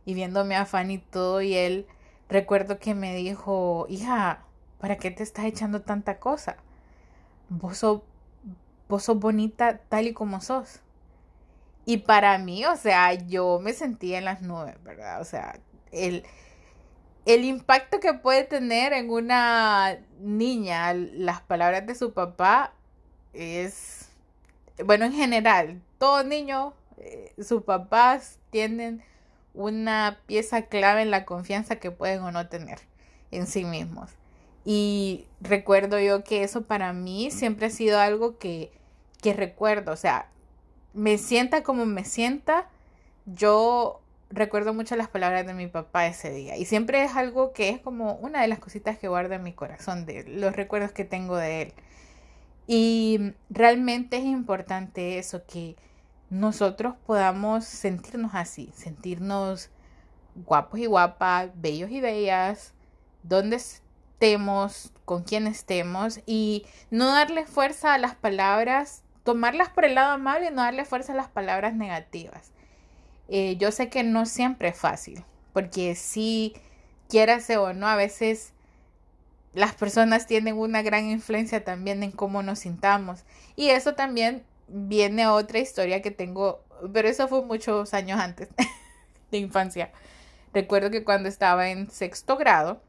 y 0.07 0.15
viéndome 0.15 0.57
afán 0.57 0.91
y 0.91 0.97
todo 0.97 1.43
y 1.43 1.55
él 1.55 1.87
recuerdo 2.31 2.79
que 2.79 2.95
me 2.95 3.15
dijo, 3.15 3.85
hija, 3.91 4.45
¿para 4.79 4.97
qué 4.97 5.11
te 5.11 5.23
estás 5.23 5.45
echando 5.45 5.83
tanta 5.83 6.19
cosa? 6.19 6.57
Vos 7.51 7.77
sos, 7.77 8.01
vos 8.89 9.03
sos 9.03 9.19
bonita 9.19 9.81
tal 9.91 10.07
y 10.07 10.15
como 10.15 10.41
sos. 10.41 10.81
Y 11.85 11.99
para 11.99 12.39
mí, 12.39 12.65
o 12.65 12.77
sea, 12.77 13.13
yo 13.13 13.61
me 13.61 13.75
sentía 13.75 14.17
en 14.17 14.25
las 14.25 14.41
nubes, 14.41 14.83
¿verdad? 14.83 15.21
O 15.21 15.25
sea, 15.25 15.59
el, 15.93 16.25
el 17.27 17.45
impacto 17.45 18.01
que 18.01 18.15
puede 18.15 18.45
tener 18.45 18.93
en 18.93 19.11
una 19.11 19.99
niña 20.21 20.95
las 20.95 21.41
palabras 21.43 21.87
de 21.87 21.95
su 21.95 22.13
papá 22.13 22.73
es 23.33 23.99
bueno, 24.85 25.05
en 25.05 25.13
general, 25.13 25.81
todo 25.99 26.25
niño, 26.25 26.75
eh, 26.99 27.33
sus 27.43 27.63
papás 27.63 28.39
tienen 28.51 29.03
una 29.55 30.21
pieza 30.27 30.63
clave 30.63 31.03
en 31.03 31.11
la 31.11 31.25
confianza 31.25 31.77
que 31.77 31.91
pueden 31.91 32.23
o 32.23 32.31
no 32.31 32.49
tener 32.49 32.79
en 33.31 33.47
sí 33.47 33.65
mismos. 33.65 34.11
Y 34.65 35.27
recuerdo 35.41 35.99
yo 35.99 36.23
que 36.23 36.45
eso 36.45 36.63
para 36.63 36.93
mí 36.93 37.31
siempre 37.31 37.67
ha 37.67 37.71
sido 37.71 37.99
algo 37.99 38.39
que, 38.39 38.71
que 39.21 39.33
recuerdo, 39.33 39.93
o 39.93 39.97
sea, 39.97 40.29
me 40.95 41.19
sienta 41.19 41.63
como 41.63 41.87
me 41.87 42.05
sienta, 42.05 42.69
yo 43.27 44.01
recuerdo 44.31 44.75
mucho 44.75 44.97
las 44.97 45.09
palabras 45.09 45.47
de 45.47 45.55
mi 45.55 45.67
papá 45.67 46.07
ese 46.07 46.31
día 46.31 46.57
y 46.57 46.65
siempre 46.65 47.03
es 47.03 47.17
algo 47.17 47.53
que 47.53 47.71
es 47.71 47.81
como 47.81 48.15
una 48.15 48.43
de 48.43 48.49
las 48.49 48.59
cositas 48.59 48.99
que 48.99 49.09
guarda 49.09 49.37
en 49.37 49.43
mi 49.43 49.53
corazón, 49.53 50.07
de 50.07 50.25
los 50.25 50.55
recuerdos 50.55 50.93
que 50.93 51.05
tengo 51.05 51.37
de 51.37 51.63
él. 51.63 51.75
Y 52.67 53.33
realmente 53.49 54.19
es 54.19 54.25
importante 54.25 55.19
eso, 55.19 55.47
que 55.47 55.77
nosotros 56.29 56.95
podamos 57.07 57.65
sentirnos 57.65 58.35
así, 58.35 58.71
sentirnos 58.75 59.71
guapos 60.35 60.79
y 60.79 60.87
guapas, 60.87 61.51
bellos 61.55 61.91
y 61.91 62.01
bellas, 62.01 62.75
donde 63.23 63.57
estemos, 63.57 64.93
con 65.05 65.23
quien 65.23 65.47
estemos 65.47 66.21
y 66.27 66.67
no 66.91 67.07
darle 67.07 67.47
fuerza 67.47 67.95
a 67.95 67.99
las 67.99 68.15
palabras, 68.15 69.03
tomarlas 69.25 69.71
por 69.71 69.87
el 69.87 69.95
lado 69.95 70.13
amable 70.13 70.49
y 70.49 70.51
no 70.51 70.63
darle 70.63 70.85
fuerza 70.85 71.15
a 71.15 71.17
las 71.17 71.29
palabras 71.29 71.75
negativas. 71.75 72.53
Eh, 73.29 73.57
yo 73.59 73.73
sé 73.73 73.89
que 73.91 74.03
no 74.03 74.27
siempre 74.27 74.69
es 74.69 74.79
fácil, 74.79 75.25
porque 75.53 75.95
si 75.95 76.55
quieras 77.09 77.49
o 77.51 77.73
no, 77.75 77.87
a 77.87 77.97
veces 77.97 78.53
las 79.55 79.75
personas 79.75 80.27
tienen 80.27 80.57
una 80.57 80.83
gran 80.83 81.09
influencia 81.11 81.65
también 81.65 82.03
en 82.03 82.13
cómo 82.13 82.43
nos 82.43 82.61
sintamos. 82.61 83.25
Y 83.57 83.69
eso 83.69 83.95
también 83.95 84.45
viene 84.69 85.27
otra 85.27 85.59
historia 85.59 86.03
que 86.03 86.11
tengo, 86.11 86.61
pero 86.93 87.09
eso 87.09 87.29
fue 87.29 87.43
muchos 87.45 87.95
años 87.95 88.21
antes 88.21 88.49
de 89.31 89.39
infancia. 89.39 89.91
Recuerdo 90.55 90.91
que 90.91 91.05
cuando 91.05 91.29
estaba 91.29 91.71
en 91.71 91.91
sexto 91.91 92.37
grado, 92.37 92.81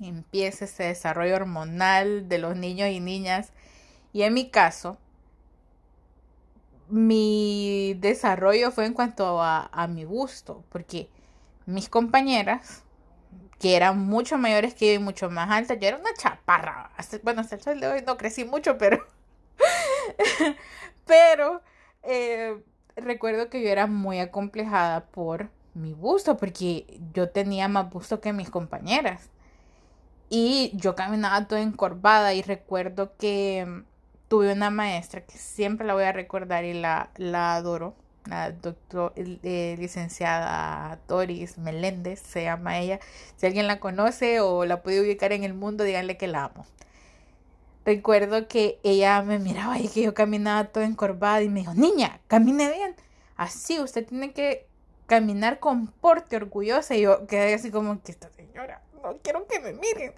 empieza 0.00 0.64
ese 0.64 0.84
desarrollo 0.84 1.36
hormonal 1.36 2.28
de 2.28 2.38
los 2.38 2.56
niños 2.56 2.88
y 2.88 3.00
niñas. 3.00 3.52
Y 4.12 4.22
en 4.22 4.34
mi 4.34 4.50
caso, 4.50 4.98
mi 6.92 7.94
desarrollo 8.00 8.70
fue 8.70 8.84
en 8.84 8.92
cuanto 8.92 9.40
a, 9.40 9.86
mi 9.88 10.04
gusto, 10.04 10.62
porque 10.68 11.08
mis 11.64 11.88
compañeras, 11.88 12.84
que 13.58 13.76
eran 13.76 13.98
mucho 13.98 14.36
mayores 14.36 14.74
que 14.74 14.88
yo 14.88 15.00
y 15.00 15.02
mucho 15.02 15.30
más 15.30 15.50
altas, 15.50 15.78
yo 15.80 15.88
era 15.88 15.96
una 15.96 16.12
chaparra. 16.12 16.90
bueno, 17.22 17.40
hasta 17.40 17.54
el 17.54 17.62
sol 17.62 17.80
de 17.80 17.86
hoy 17.86 18.02
no 18.06 18.18
crecí 18.18 18.44
mucho, 18.44 18.76
pero... 18.76 19.06
pero 21.06 21.62
eh, 22.02 22.62
recuerdo 22.94 23.48
que 23.48 23.62
yo 23.62 23.70
era 23.70 23.86
muy 23.86 24.18
acomplejada 24.18 25.06
por 25.06 25.48
mi 25.72 25.94
busto, 25.94 26.36
porque 26.36 27.00
yo 27.14 27.30
tenía 27.30 27.68
más 27.68 27.88
busto 27.90 28.20
que 28.20 28.34
mis 28.34 28.50
compañeras. 28.50 29.30
Y 30.28 30.72
yo 30.74 30.94
caminaba 30.94 31.48
toda 31.48 31.62
encorvada 31.62 32.34
y 32.34 32.42
recuerdo 32.42 33.16
que 33.16 33.84
tuve 34.32 34.50
una 34.50 34.70
maestra 34.70 35.20
que 35.20 35.36
siempre 35.36 35.86
la 35.86 35.92
voy 35.92 36.04
a 36.04 36.12
recordar 36.12 36.64
y 36.64 36.72
la, 36.72 37.10
adoro, 37.54 37.94
la 38.24 38.50
doctor, 38.50 39.12
eh, 39.14 39.76
licenciada 39.78 40.98
Doris 41.06 41.58
Meléndez, 41.58 42.20
se 42.20 42.44
llama 42.44 42.78
ella. 42.78 42.98
Si 43.36 43.44
alguien 43.44 43.66
la 43.66 43.78
conoce 43.78 44.40
o 44.40 44.64
la 44.64 44.82
puede 44.82 45.02
ubicar 45.02 45.32
en 45.32 45.44
el 45.44 45.52
mundo, 45.52 45.84
díganle 45.84 46.16
que 46.16 46.28
la 46.28 46.44
amo. 46.44 46.64
Recuerdo 47.84 48.48
que 48.48 48.78
ella 48.82 49.20
me 49.20 49.38
miraba 49.38 49.78
y 49.78 49.88
que 49.88 50.00
yo 50.00 50.14
caminaba 50.14 50.64
toda 50.64 50.86
encorvada 50.86 51.42
y 51.42 51.50
me 51.50 51.60
dijo, 51.60 51.74
niña, 51.74 52.18
camine 52.26 52.72
bien. 52.72 52.96
Así, 53.36 53.80
usted 53.80 54.06
tiene 54.06 54.32
que 54.32 54.66
caminar 55.04 55.58
con 55.58 55.88
porte 55.88 56.36
orgullosa. 56.36 56.94
Y 56.94 57.02
yo 57.02 57.26
quedé 57.26 57.52
así 57.52 57.70
como 57.70 58.02
que 58.02 58.12
esta 58.12 58.30
señora, 58.30 58.80
no 59.02 59.18
quiero 59.22 59.46
que 59.46 59.60
me 59.60 59.74
miren. 59.74 60.14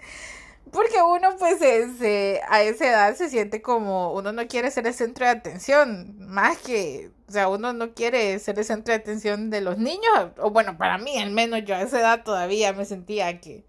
Porque 0.71 1.01
uno 1.01 1.35
pues 1.37 1.59
se, 1.59 2.41
a 2.49 2.61
esa 2.63 2.89
edad 2.89 3.15
se 3.15 3.29
siente 3.29 3.61
como 3.61 4.13
uno 4.13 4.31
no 4.33 4.47
quiere 4.47 4.71
ser 4.71 4.87
el 4.87 4.93
centro 4.93 5.25
de 5.25 5.31
atención, 5.31 6.15
más 6.19 6.57
que, 6.57 7.11
o 7.27 7.31
sea, 7.31 7.49
uno 7.49 7.71
no 7.71 7.93
quiere 7.93 8.37
ser 8.39 8.57
el 8.59 8.65
centro 8.65 8.93
de 8.93 8.99
atención 8.99 9.49
de 9.49 9.61
los 9.61 9.77
niños, 9.77 10.31
o 10.37 10.49
bueno, 10.49 10.77
para 10.77 10.97
mí 10.97 11.17
al 11.17 11.31
menos 11.31 11.63
yo 11.65 11.75
a 11.75 11.81
esa 11.81 11.99
edad 11.99 12.23
todavía 12.23 12.73
me 12.73 12.85
sentía 12.85 13.39
que 13.39 13.63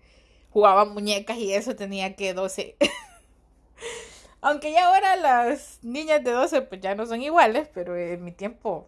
jugaba 0.50 0.85
muñecas 0.87 1.37
y 1.37 1.52
eso 1.52 1.76
tenía 1.76 2.16
que 2.16 2.32
12. 2.35 2.76
Aunque 4.40 4.72
ya 4.72 4.87
ahora 4.87 5.16
las 5.16 5.78
niñas 5.82 6.24
de 6.24 6.30
12 6.30 6.62
pues 6.62 6.80
ya 6.80 6.94
no 6.94 7.06
son 7.06 7.22
iguales, 7.22 7.68
pero 7.74 7.96
en 7.96 8.24
mi 8.24 8.32
tiempo, 8.32 8.87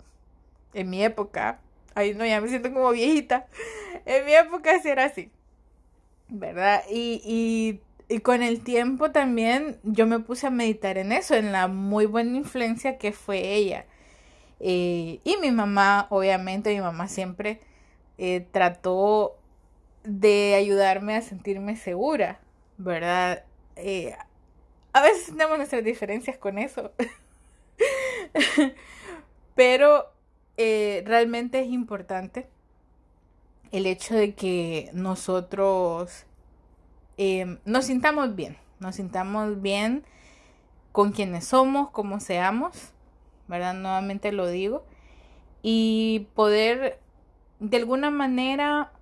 en 0.72 0.88
mi 0.90 1.04
época, 1.04 1.60
ahí 1.94 2.14
no, 2.14 2.24
ya 2.24 2.40
me 2.40 2.48
siento 2.48 2.72
como 2.72 2.90
viejita, 2.90 3.46
en 4.06 4.24
mi 4.24 4.34
época 4.34 4.80
sí 4.80 4.88
era 4.88 5.04
así. 5.04 5.30
¿Verdad? 6.28 6.82
Y, 6.90 7.22
y 7.24 7.80
y 8.08 8.20
con 8.20 8.42
el 8.42 8.62
tiempo 8.62 9.10
también 9.10 9.78
yo 9.82 10.06
me 10.06 10.18
puse 10.18 10.46
a 10.46 10.50
meditar 10.50 10.96
en 10.98 11.12
eso, 11.12 11.34
en 11.34 11.52
la 11.52 11.68
muy 11.68 12.06
buena 12.06 12.36
influencia 12.36 12.98
que 12.98 13.12
fue 13.12 13.54
ella. 13.54 13.84
Eh, 14.60 15.20
y 15.24 15.36
mi 15.40 15.50
mamá, 15.50 16.06
obviamente, 16.10 16.74
mi 16.74 16.80
mamá 16.80 17.08
siempre 17.08 17.60
eh, 18.16 18.46
trató 18.50 19.36
de 20.04 20.54
ayudarme 20.54 21.16
a 21.16 21.22
sentirme 21.22 21.76
segura, 21.76 22.40
¿verdad? 22.78 23.44
Eh, 23.76 24.16
a 24.92 25.02
veces 25.02 25.26
tenemos 25.26 25.58
nuestras 25.58 25.84
diferencias 25.84 26.38
con 26.38 26.58
eso, 26.58 26.92
pero 29.54 30.12
realmente 30.56 31.60
es 31.60 31.68
importante 31.68 32.48
el 33.70 33.86
hecho 33.86 34.16
de 34.16 34.34
que 34.34 34.90
nosotros 34.92 36.26
Em, 37.20 37.58
nos 37.64 37.86
sintamos 37.86 38.36
bien, 38.36 38.56
nos 38.78 38.94
sintamos 38.94 39.60
bien 39.60 40.04
con 40.92 41.10
quienes 41.10 41.46
somos, 41.46 41.90
como 41.90 42.20
seamos, 42.20 42.92
¿verdad? 43.48 43.74
Nuevamente 43.74 44.30
lo 44.30 44.46
digo. 44.46 44.84
Y 45.60 46.28
poder 46.34 47.00
de 47.58 47.76
alguna 47.76 48.10
manera 48.10 48.92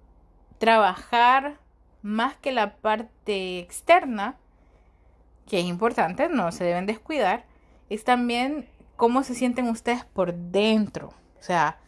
trabajar 0.59 1.59
más 2.01 2.37
que 2.37 2.53
la 2.53 2.77
parte 2.77 3.59
externa, 3.59 4.37
que 5.47 5.61
es 5.61 5.67
importante, 5.67 6.31
no 6.31 6.53
se 6.53 6.65
deben 6.65 6.87
descuidar, 6.87 7.45
es 7.91 8.05
también 8.05 8.67
cómo 8.97 9.25
se 9.25 9.35
sienten 9.35 9.69
ustedes 9.69 10.07
por 10.07 10.33
dentro. 10.33 11.09
O 11.39 11.43
sea, 11.43 11.79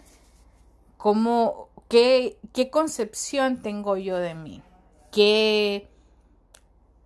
cómo, 0.99 1.71
qué, 1.89 2.37
qué 2.53 2.69
concepción 2.69 3.63
tengo 3.63 3.97
yo 3.97 4.19
de 4.19 4.35
mí, 4.35 4.63
qué 5.11 5.89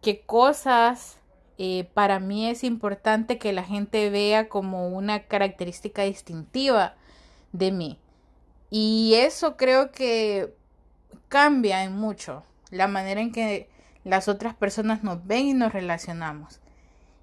qué 0.02 0.20
cosas 0.20 1.18
eh, 1.58 1.88
para 1.94 2.18
mí 2.18 2.48
es 2.48 2.64
importante 2.64 3.38
que 3.38 3.52
la 3.52 3.62
gente 3.62 4.10
vea 4.10 4.48
como 4.48 4.88
una 4.88 5.20
característica 5.20 6.02
distintiva 6.02 6.96
de 7.52 7.72
mí. 7.72 7.98
Y 8.68 9.14
eso 9.14 9.56
creo 9.56 9.92
que 9.92 10.54
cambia 11.28 11.84
en 11.84 11.94
mucho 11.94 12.42
la 12.70 12.88
manera 12.88 13.20
en 13.20 13.32
que 13.32 13.68
las 14.04 14.28
otras 14.28 14.54
personas 14.54 15.04
nos 15.04 15.24
ven 15.26 15.46
y 15.46 15.54
nos 15.54 15.72
relacionamos. 15.72 16.60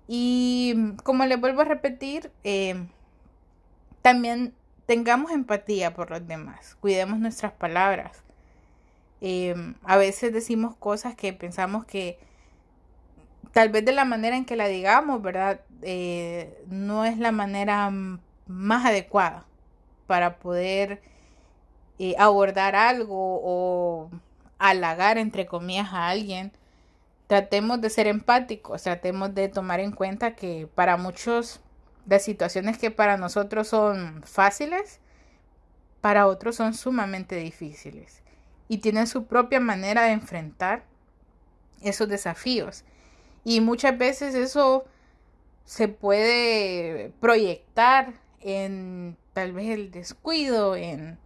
Y 0.08 0.96
como 1.04 1.26
les 1.26 1.39
vuelvo 1.39 1.62
a 1.62 1.65
repetir, 1.65 2.32
eh, 2.44 2.88
también 4.02 4.54
tengamos 4.86 5.32
empatía 5.32 5.94
por 5.94 6.10
los 6.10 6.26
demás, 6.28 6.76
cuidemos 6.80 7.20
nuestras 7.20 7.52
palabras. 7.52 8.24
Eh, 9.22 9.54
a 9.84 9.98
veces 9.98 10.32
decimos 10.32 10.76
cosas 10.78 11.15
que 11.15 11.34
pensamos 11.34 11.86
que 11.86 12.18
tal 13.52 13.69
vez 13.69 13.86
de 13.86 13.91
la 13.91 14.06
manera 14.06 14.36
en 14.38 14.45
que 14.45 14.56
la 14.56 14.67
digamos, 14.67 15.21
¿verdad? 15.21 15.62
Eh, 15.82 16.63
no 16.67 17.06
es 17.06 17.17
la 17.17 17.32
manera 17.32 17.91
más 18.47 18.86
adecuada 18.86 19.45
para 20.08 20.39
poder 20.39 21.02
eh, 21.99 22.15
abordar 22.17 22.75
algo 22.75 23.41
o 23.43 24.10
halagar, 24.58 25.17
entre 25.17 25.45
comillas, 25.45 25.93
a 25.93 26.10
alguien. 26.10 26.52
Tratemos 27.28 27.80
de 27.82 27.89
ser 27.89 28.08
empáticos, 28.08 28.84
tratemos 28.84 29.36
de 29.36 29.49
tomar 29.49 29.80
en 29.80 29.91
cuenta 29.91 30.36
que 30.36 30.67
para 30.73 30.97
muchos 30.97 31.62
de 32.06 32.19
situaciones 32.19 32.78
que 32.78 32.91
para 32.91 33.17
nosotros 33.17 33.67
son 33.67 34.23
fáciles, 34.23 34.99
para 36.02 36.28
otros 36.28 36.56
son 36.56 36.73
sumamente 36.73 37.36
difíciles 37.36 38.23
y 38.67 38.78
tienen 38.78 39.08
su 39.08 39.25
propia 39.25 39.60
manera 39.60 40.04
de 40.04 40.12
enfrentar 40.12 40.84
esos 41.82 42.08
desafíos. 42.08 42.86
Y 43.43 43.62
muchas 43.62 43.97
veces 43.97 44.36
eso 44.36 44.86
se 45.65 45.88
puede 45.88 47.12
proyectar 47.19 48.13
en 48.41 49.17
tal 49.34 49.54
vez 49.54 49.69
el 49.69 49.91
descuido, 49.91 50.75
en, 50.75 51.17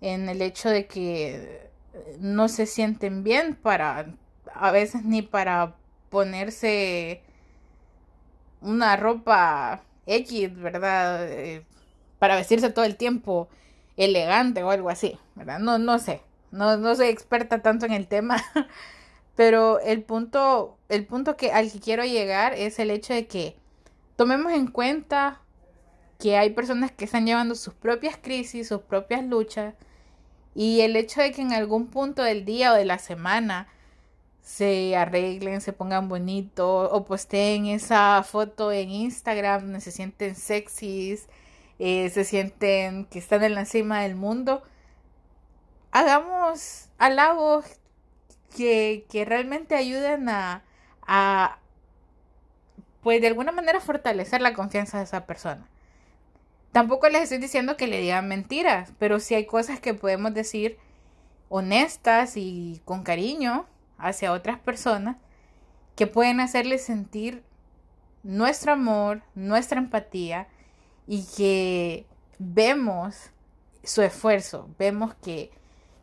el 0.00 0.42
hecho 0.42 0.70
de 0.70 0.86
que 0.86 1.68
no 2.20 2.48
se 2.48 2.66
sienten 2.66 3.24
bien 3.24 3.54
para, 3.54 4.14
a 4.54 4.70
veces 4.70 5.04
ni 5.04 5.22
para 5.22 5.74
ponerse 6.08 7.22
una 8.60 8.96
ropa 8.96 9.82
X, 10.06 10.54
¿verdad? 10.56 11.28
Eh, 11.30 11.64
para 12.18 12.36
vestirse 12.36 12.70
todo 12.70 12.84
el 12.84 12.96
tiempo 12.96 13.48
elegante 13.96 14.62
o 14.62 14.70
algo 14.70 14.90
así, 14.90 15.18
¿verdad? 15.34 15.58
No, 15.58 15.78
no 15.78 15.98
sé, 15.98 16.22
no, 16.50 16.76
no 16.76 16.94
soy 16.94 17.08
experta 17.08 17.60
tanto 17.60 17.86
en 17.86 17.92
el 17.92 18.06
tema, 18.06 18.42
pero 19.40 19.80
el 19.80 20.02
punto, 20.02 20.76
el 20.90 21.06
punto 21.06 21.38
que, 21.38 21.50
al 21.50 21.72
que 21.72 21.80
quiero 21.80 22.04
llegar 22.04 22.52
es 22.52 22.78
el 22.78 22.90
hecho 22.90 23.14
de 23.14 23.26
que 23.26 23.56
tomemos 24.16 24.52
en 24.52 24.66
cuenta 24.66 25.40
que 26.18 26.36
hay 26.36 26.50
personas 26.50 26.92
que 26.92 27.06
están 27.06 27.24
llevando 27.24 27.54
sus 27.54 27.72
propias 27.72 28.18
crisis, 28.18 28.68
sus 28.68 28.82
propias 28.82 29.24
luchas, 29.24 29.72
y 30.54 30.82
el 30.82 30.94
hecho 30.94 31.22
de 31.22 31.32
que 31.32 31.40
en 31.40 31.54
algún 31.54 31.86
punto 31.86 32.22
del 32.22 32.44
día 32.44 32.74
o 32.74 32.76
de 32.76 32.84
la 32.84 32.98
semana 32.98 33.66
se 34.42 34.94
arreglen, 34.94 35.62
se 35.62 35.72
pongan 35.72 36.10
bonitos 36.10 36.90
o 36.92 37.06
posteen 37.06 37.64
esa 37.64 38.22
foto 38.22 38.70
en 38.70 38.90
Instagram 38.90 39.62
donde 39.62 39.80
se 39.80 39.90
sienten 39.90 40.34
sexys, 40.34 41.28
eh, 41.78 42.10
se 42.10 42.24
sienten 42.24 43.06
que 43.06 43.18
están 43.18 43.42
en 43.42 43.54
la 43.54 43.64
cima 43.64 44.02
del 44.02 44.16
mundo, 44.16 44.62
hagamos 45.92 46.90
halagos 46.98 47.79
que, 48.54 49.06
que 49.08 49.24
realmente 49.24 49.74
ayuden 49.74 50.28
a, 50.28 50.62
a, 51.06 51.58
pues 53.02 53.20
de 53.20 53.28
alguna 53.28 53.52
manera 53.52 53.80
fortalecer 53.80 54.40
la 54.40 54.54
confianza 54.54 54.98
de 54.98 55.04
esa 55.04 55.26
persona. 55.26 55.66
Tampoco 56.72 57.08
les 57.08 57.22
estoy 57.22 57.38
diciendo 57.38 57.76
que 57.76 57.88
le 57.88 58.00
digan 58.00 58.28
mentiras, 58.28 58.92
pero 58.98 59.18
sí 59.18 59.34
hay 59.34 59.46
cosas 59.46 59.80
que 59.80 59.94
podemos 59.94 60.34
decir 60.34 60.78
honestas 61.48 62.36
y 62.36 62.80
con 62.84 63.02
cariño 63.02 63.66
hacia 63.98 64.32
otras 64.32 64.58
personas 64.58 65.16
que 65.96 66.06
pueden 66.06 66.40
hacerles 66.40 66.84
sentir 66.84 67.42
nuestro 68.22 68.72
amor, 68.72 69.22
nuestra 69.34 69.80
empatía 69.80 70.46
y 71.06 71.26
que 71.36 72.06
vemos 72.38 73.30
su 73.82 74.02
esfuerzo, 74.02 74.68
vemos 74.78 75.14
que, 75.14 75.50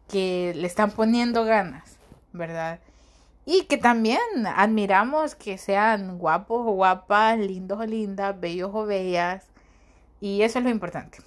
que 0.08 0.54
le 0.56 0.68
están 0.68 0.92
poniendo 0.92 1.46
ganas, 1.46 1.97
¿verdad? 2.38 2.80
Y 3.46 3.64
que 3.66 3.78
también 3.78 4.20
admiramos 4.56 5.36
que 5.36 5.58
sean 5.58 6.18
guapos 6.18 6.68
o 6.68 6.72
guapas, 6.72 7.40
lindos 7.40 7.80
o 7.80 7.86
lindas, 7.86 8.40
bellos 8.40 8.72
o 8.74 8.86
bellas, 8.86 9.46
y 10.20 10.42
eso 10.42 10.60
es 10.60 10.66
lo 10.66 10.72
importante. 10.72 11.20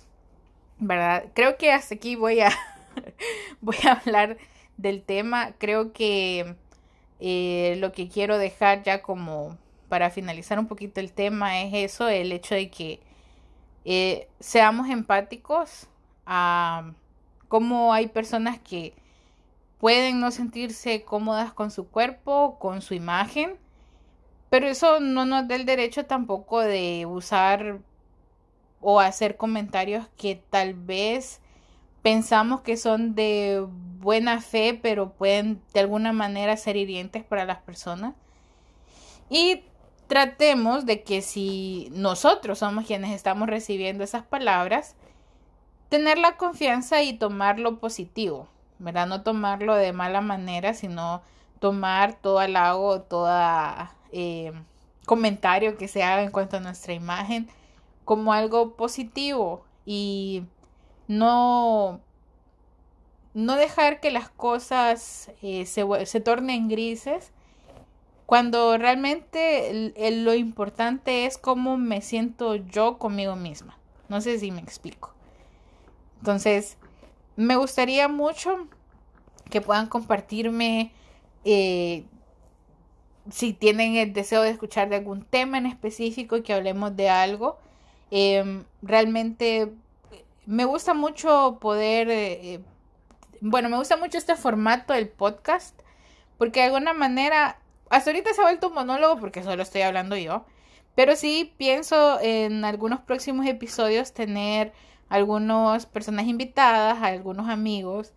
¿Verdad? 0.79 1.25
Creo 1.35 1.57
que 1.59 1.73
hasta 1.73 1.95
aquí 1.95 2.17
voy 2.17 2.41
a 2.41 2.51
voy 3.61 3.77
a 3.85 3.93
hablar 3.93 4.39
del 4.77 5.03
tema. 5.03 5.53
Creo 5.59 5.93
que 5.93 6.57
eh, 7.21 7.77
lo 7.79 7.93
que 7.93 8.09
quiero 8.09 8.39
dejar 8.39 8.83
ya 8.83 9.03
como 9.03 9.59
para 9.89 10.11
finalizar 10.11 10.59
un 10.59 10.67
poquito 10.67 11.01
el 11.01 11.13
tema 11.13 11.63
es 11.63 11.75
eso, 11.75 12.09
el 12.09 12.33
hecho 12.33 12.55
de 12.55 12.71
que 12.71 13.01
eh, 13.85 14.29
seamos 14.39 14.89
empáticos 14.89 15.89
a 16.27 16.93
cómo 17.49 17.93
hay 17.93 18.07
personas 18.07 18.59
que 18.61 18.95
pueden 19.81 20.21
no 20.21 20.31
sentirse 20.31 21.03
cómodas 21.03 21.53
con 21.55 21.71
su 21.71 21.89
cuerpo, 21.89 22.59
con 22.61 22.83
su 22.83 22.95
imagen, 22.95 23.59
pero 24.51 24.69
eso 24.69 25.01
no 25.01 25.25
nos 25.25 25.49
da 25.49 25.57
el 25.57 25.65
derecho 25.65 26.05
tampoco 26.05 26.61
de 26.61 27.07
usar 27.07 27.81
o 28.81 29.01
hacer 29.01 29.37
comentarios 29.37 30.07
que 30.19 30.37
tal 30.37 30.75
vez 30.75 31.41
pensamos 32.03 32.61
que 32.61 32.77
son 32.77 33.15
de 33.15 33.67
buena 33.99 34.41
fe, 34.41 34.79
pero 34.81 35.13
pueden 35.13 35.63
de 35.73 35.81
alguna 35.81 36.13
manera 36.13 36.57
ser 36.57 36.77
hirientes 36.77 37.25
para 37.25 37.47
las 37.47 37.59
personas. 37.59 38.15
Y 39.31 39.63
tratemos 40.09 40.85
de 40.85 41.05
que 41.05 41.23
si 41.23 41.89
nosotros 41.93 42.59
somos 42.59 42.87
quienes 42.87 43.13
estamos 43.13 43.49
recibiendo 43.49 44.05
esas 44.05 44.25
palabras, 44.25 44.97
tener 45.89 46.19
la 46.19 46.37
confianza 46.37 47.03
y 47.03 47.13
tomarlo 47.13 47.79
positivo, 47.79 48.49
¿verdad? 48.81 49.07
No 49.07 49.23
tomarlo 49.23 49.75
de 49.75 49.93
mala 49.93 50.21
manera, 50.21 50.75
sino 50.75 51.23
tomar 51.61 52.15
todo 52.15 52.41
halago, 52.41 53.03
todo 53.03 53.29
eh, 54.13 54.53
comentario 55.07 55.77
que 55.77 55.87
se 55.87 56.03
haga 56.03 56.23
en 56.23 56.31
cuanto 56.31 56.57
a 56.57 56.61
nuestra 56.61 56.95
imagen 56.95 57.49
como 58.05 58.33
algo 58.33 58.75
positivo 58.75 59.63
y 59.87 60.43
no, 61.07 62.01
no 63.35 63.57
dejar 63.57 64.01
que 64.01 64.11
las 64.11 64.31
cosas 64.31 65.31
eh, 65.43 65.67
se, 65.67 65.85
se, 66.07 66.21
tornen 66.21 66.69
grises 66.69 67.33
cuando 68.27 68.79
realmente 68.79 69.93
lo 70.23 70.35
importante 70.35 71.27
es 71.27 71.37
cómo 71.39 71.77
me 71.77 72.01
siento 72.01 72.55
yo 72.57 72.99
conmigo 72.99 73.37
misma. 73.37 73.77
No 74.09 74.21
sé 74.21 74.39
si 74.39 74.51
me 74.51 74.61
explico. 74.61 75.13
Entonces, 76.19 76.77
me 77.37 77.57
gustaría 77.57 78.09
mucho 78.09 78.69
que 79.51 79.61
puedan 79.61 79.87
compartirme 79.87 80.93
eh, 81.45 82.05
si 83.31 83.53
tienen 83.53 83.97
el 83.97 84.13
deseo 84.13 84.43
de 84.43 84.51
escuchar 84.51 84.89
de 84.89 84.97
algún 84.97 85.25
tema 85.25 85.59
en 85.59 85.67
específico 85.67 86.37
y 86.37 86.43
que 86.43 86.55
hablemos 86.55 86.97
de 86.97 87.09
algo. 87.09 87.59
Em, 88.11 88.65
realmente 88.83 89.73
me 90.47 90.65
gusta 90.65 90.95
mucho 90.95 91.59
poder, 91.61 92.09
eh, 92.11 92.61
bueno, 93.41 93.69
me 93.69 93.77
gusta 93.77 93.97
mucho 93.97 94.19
este 94.19 94.37
formato 94.37 94.93
del 94.95 95.09
podcast, 95.09 95.79
porque 96.39 96.61
de 96.61 96.67
alguna 96.67 96.93
manera, 96.93 97.59
hasta 97.89 98.11
ahorita 98.11 98.35
se 98.35 98.41
ha 98.41 98.45
vuelto 98.45 98.69
un 98.69 98.75
monólogo 98.75 99.21
porque 99.21 99.43
solo 99.43 99.63
estoy 99.63 99.83
hablando 99.83 100.17
yo, 100.17 100.45
pero 100.95 101.15
sí 101.17 101.55
pienso 101.57 102.21
en 102.21 102.65
algunos 102.65 103.01
próximos 103.01 103.47
episodios 103.47 104.13
tener 104.13 104.73
algunas 105.11 105.85
personas 105.85 106.27
invitadas, 106.27 107.03
algunos 107.03 107.51
amigos, 107.51 108.15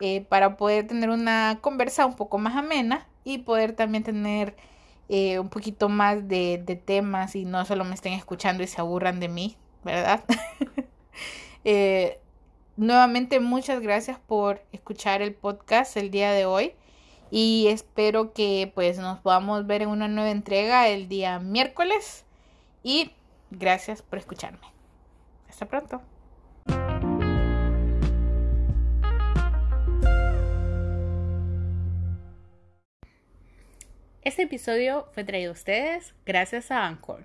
eh, 0.00 0.22
para 0.22 0.56
poder 0.56 0.86
tener 0.86 1.10
una 1.10 1.58
conversa 1.60 2.06
un 2.06 2.16
poco 2.16 2.38
más 2.38 2.56
amena 2.56 3.06
y 3.24 3.38
poder 3.38 3.72
también 3.72 4.04
tener 4.04 4.56
eh, 5.08 5.38
un 5.38 5.48
poquito 5.48 5.88
más 5.88 6.28
de, 6.28 6.82
temas 6.84 7.36
y 7.36 7.44
no 7.44 7.64
solo 7.64 7.84
me 7.84 7.94
estén 7.94 8.12
escuchando 8.12 8.62
y 8.62 8.66
se 8.68 8.80
aburran 8.80 9.20
de 9.20 9.28
mí, 9.28 9.56
¿verdad? 9.84 10.24
eh, 11.64 12.20
nuevamente 12.76 13.40
muchas 13.40 13.80
gracias 13.80 14.18
por 14.18 14.62
escuchar 14.72 15.22
el 15.22 15.34
podcast 15.34 15.96
el 15.96 16.10
día 16.10 16.30
de 16.32 16.46
hoy 16.46 16.72
y 17.30 17.66
espero 17.68 18.32
que 18.32 18.70
pues 18.74 18.98
nos 18.98 19.18
podamos 19.18 19.66
ver 19.66 19.82
en 19.82 19.88
una 19.88 20.08
nueva 20.08 20.30
entrega 20.30 20.88
el 20.88 21.08
día 21.08 21.40
miércoles 21.40 22.24
y 22.82 23.12
gracias 23.50 24.02
por 24.02 24.18
escucharme. 24.18 24.66
Hasta 25.48 25.66
pronto. 25.66 26.02
Este 34.26 34.42
episodio 34.42 35.06
fue 35.12 35.22
traído 35.22 35.50
a 35.50 35.52
ustedes 35.52 36.12
gracias 36.24 36.72
a 36.72 36.84
Anchor. 36.84 37.24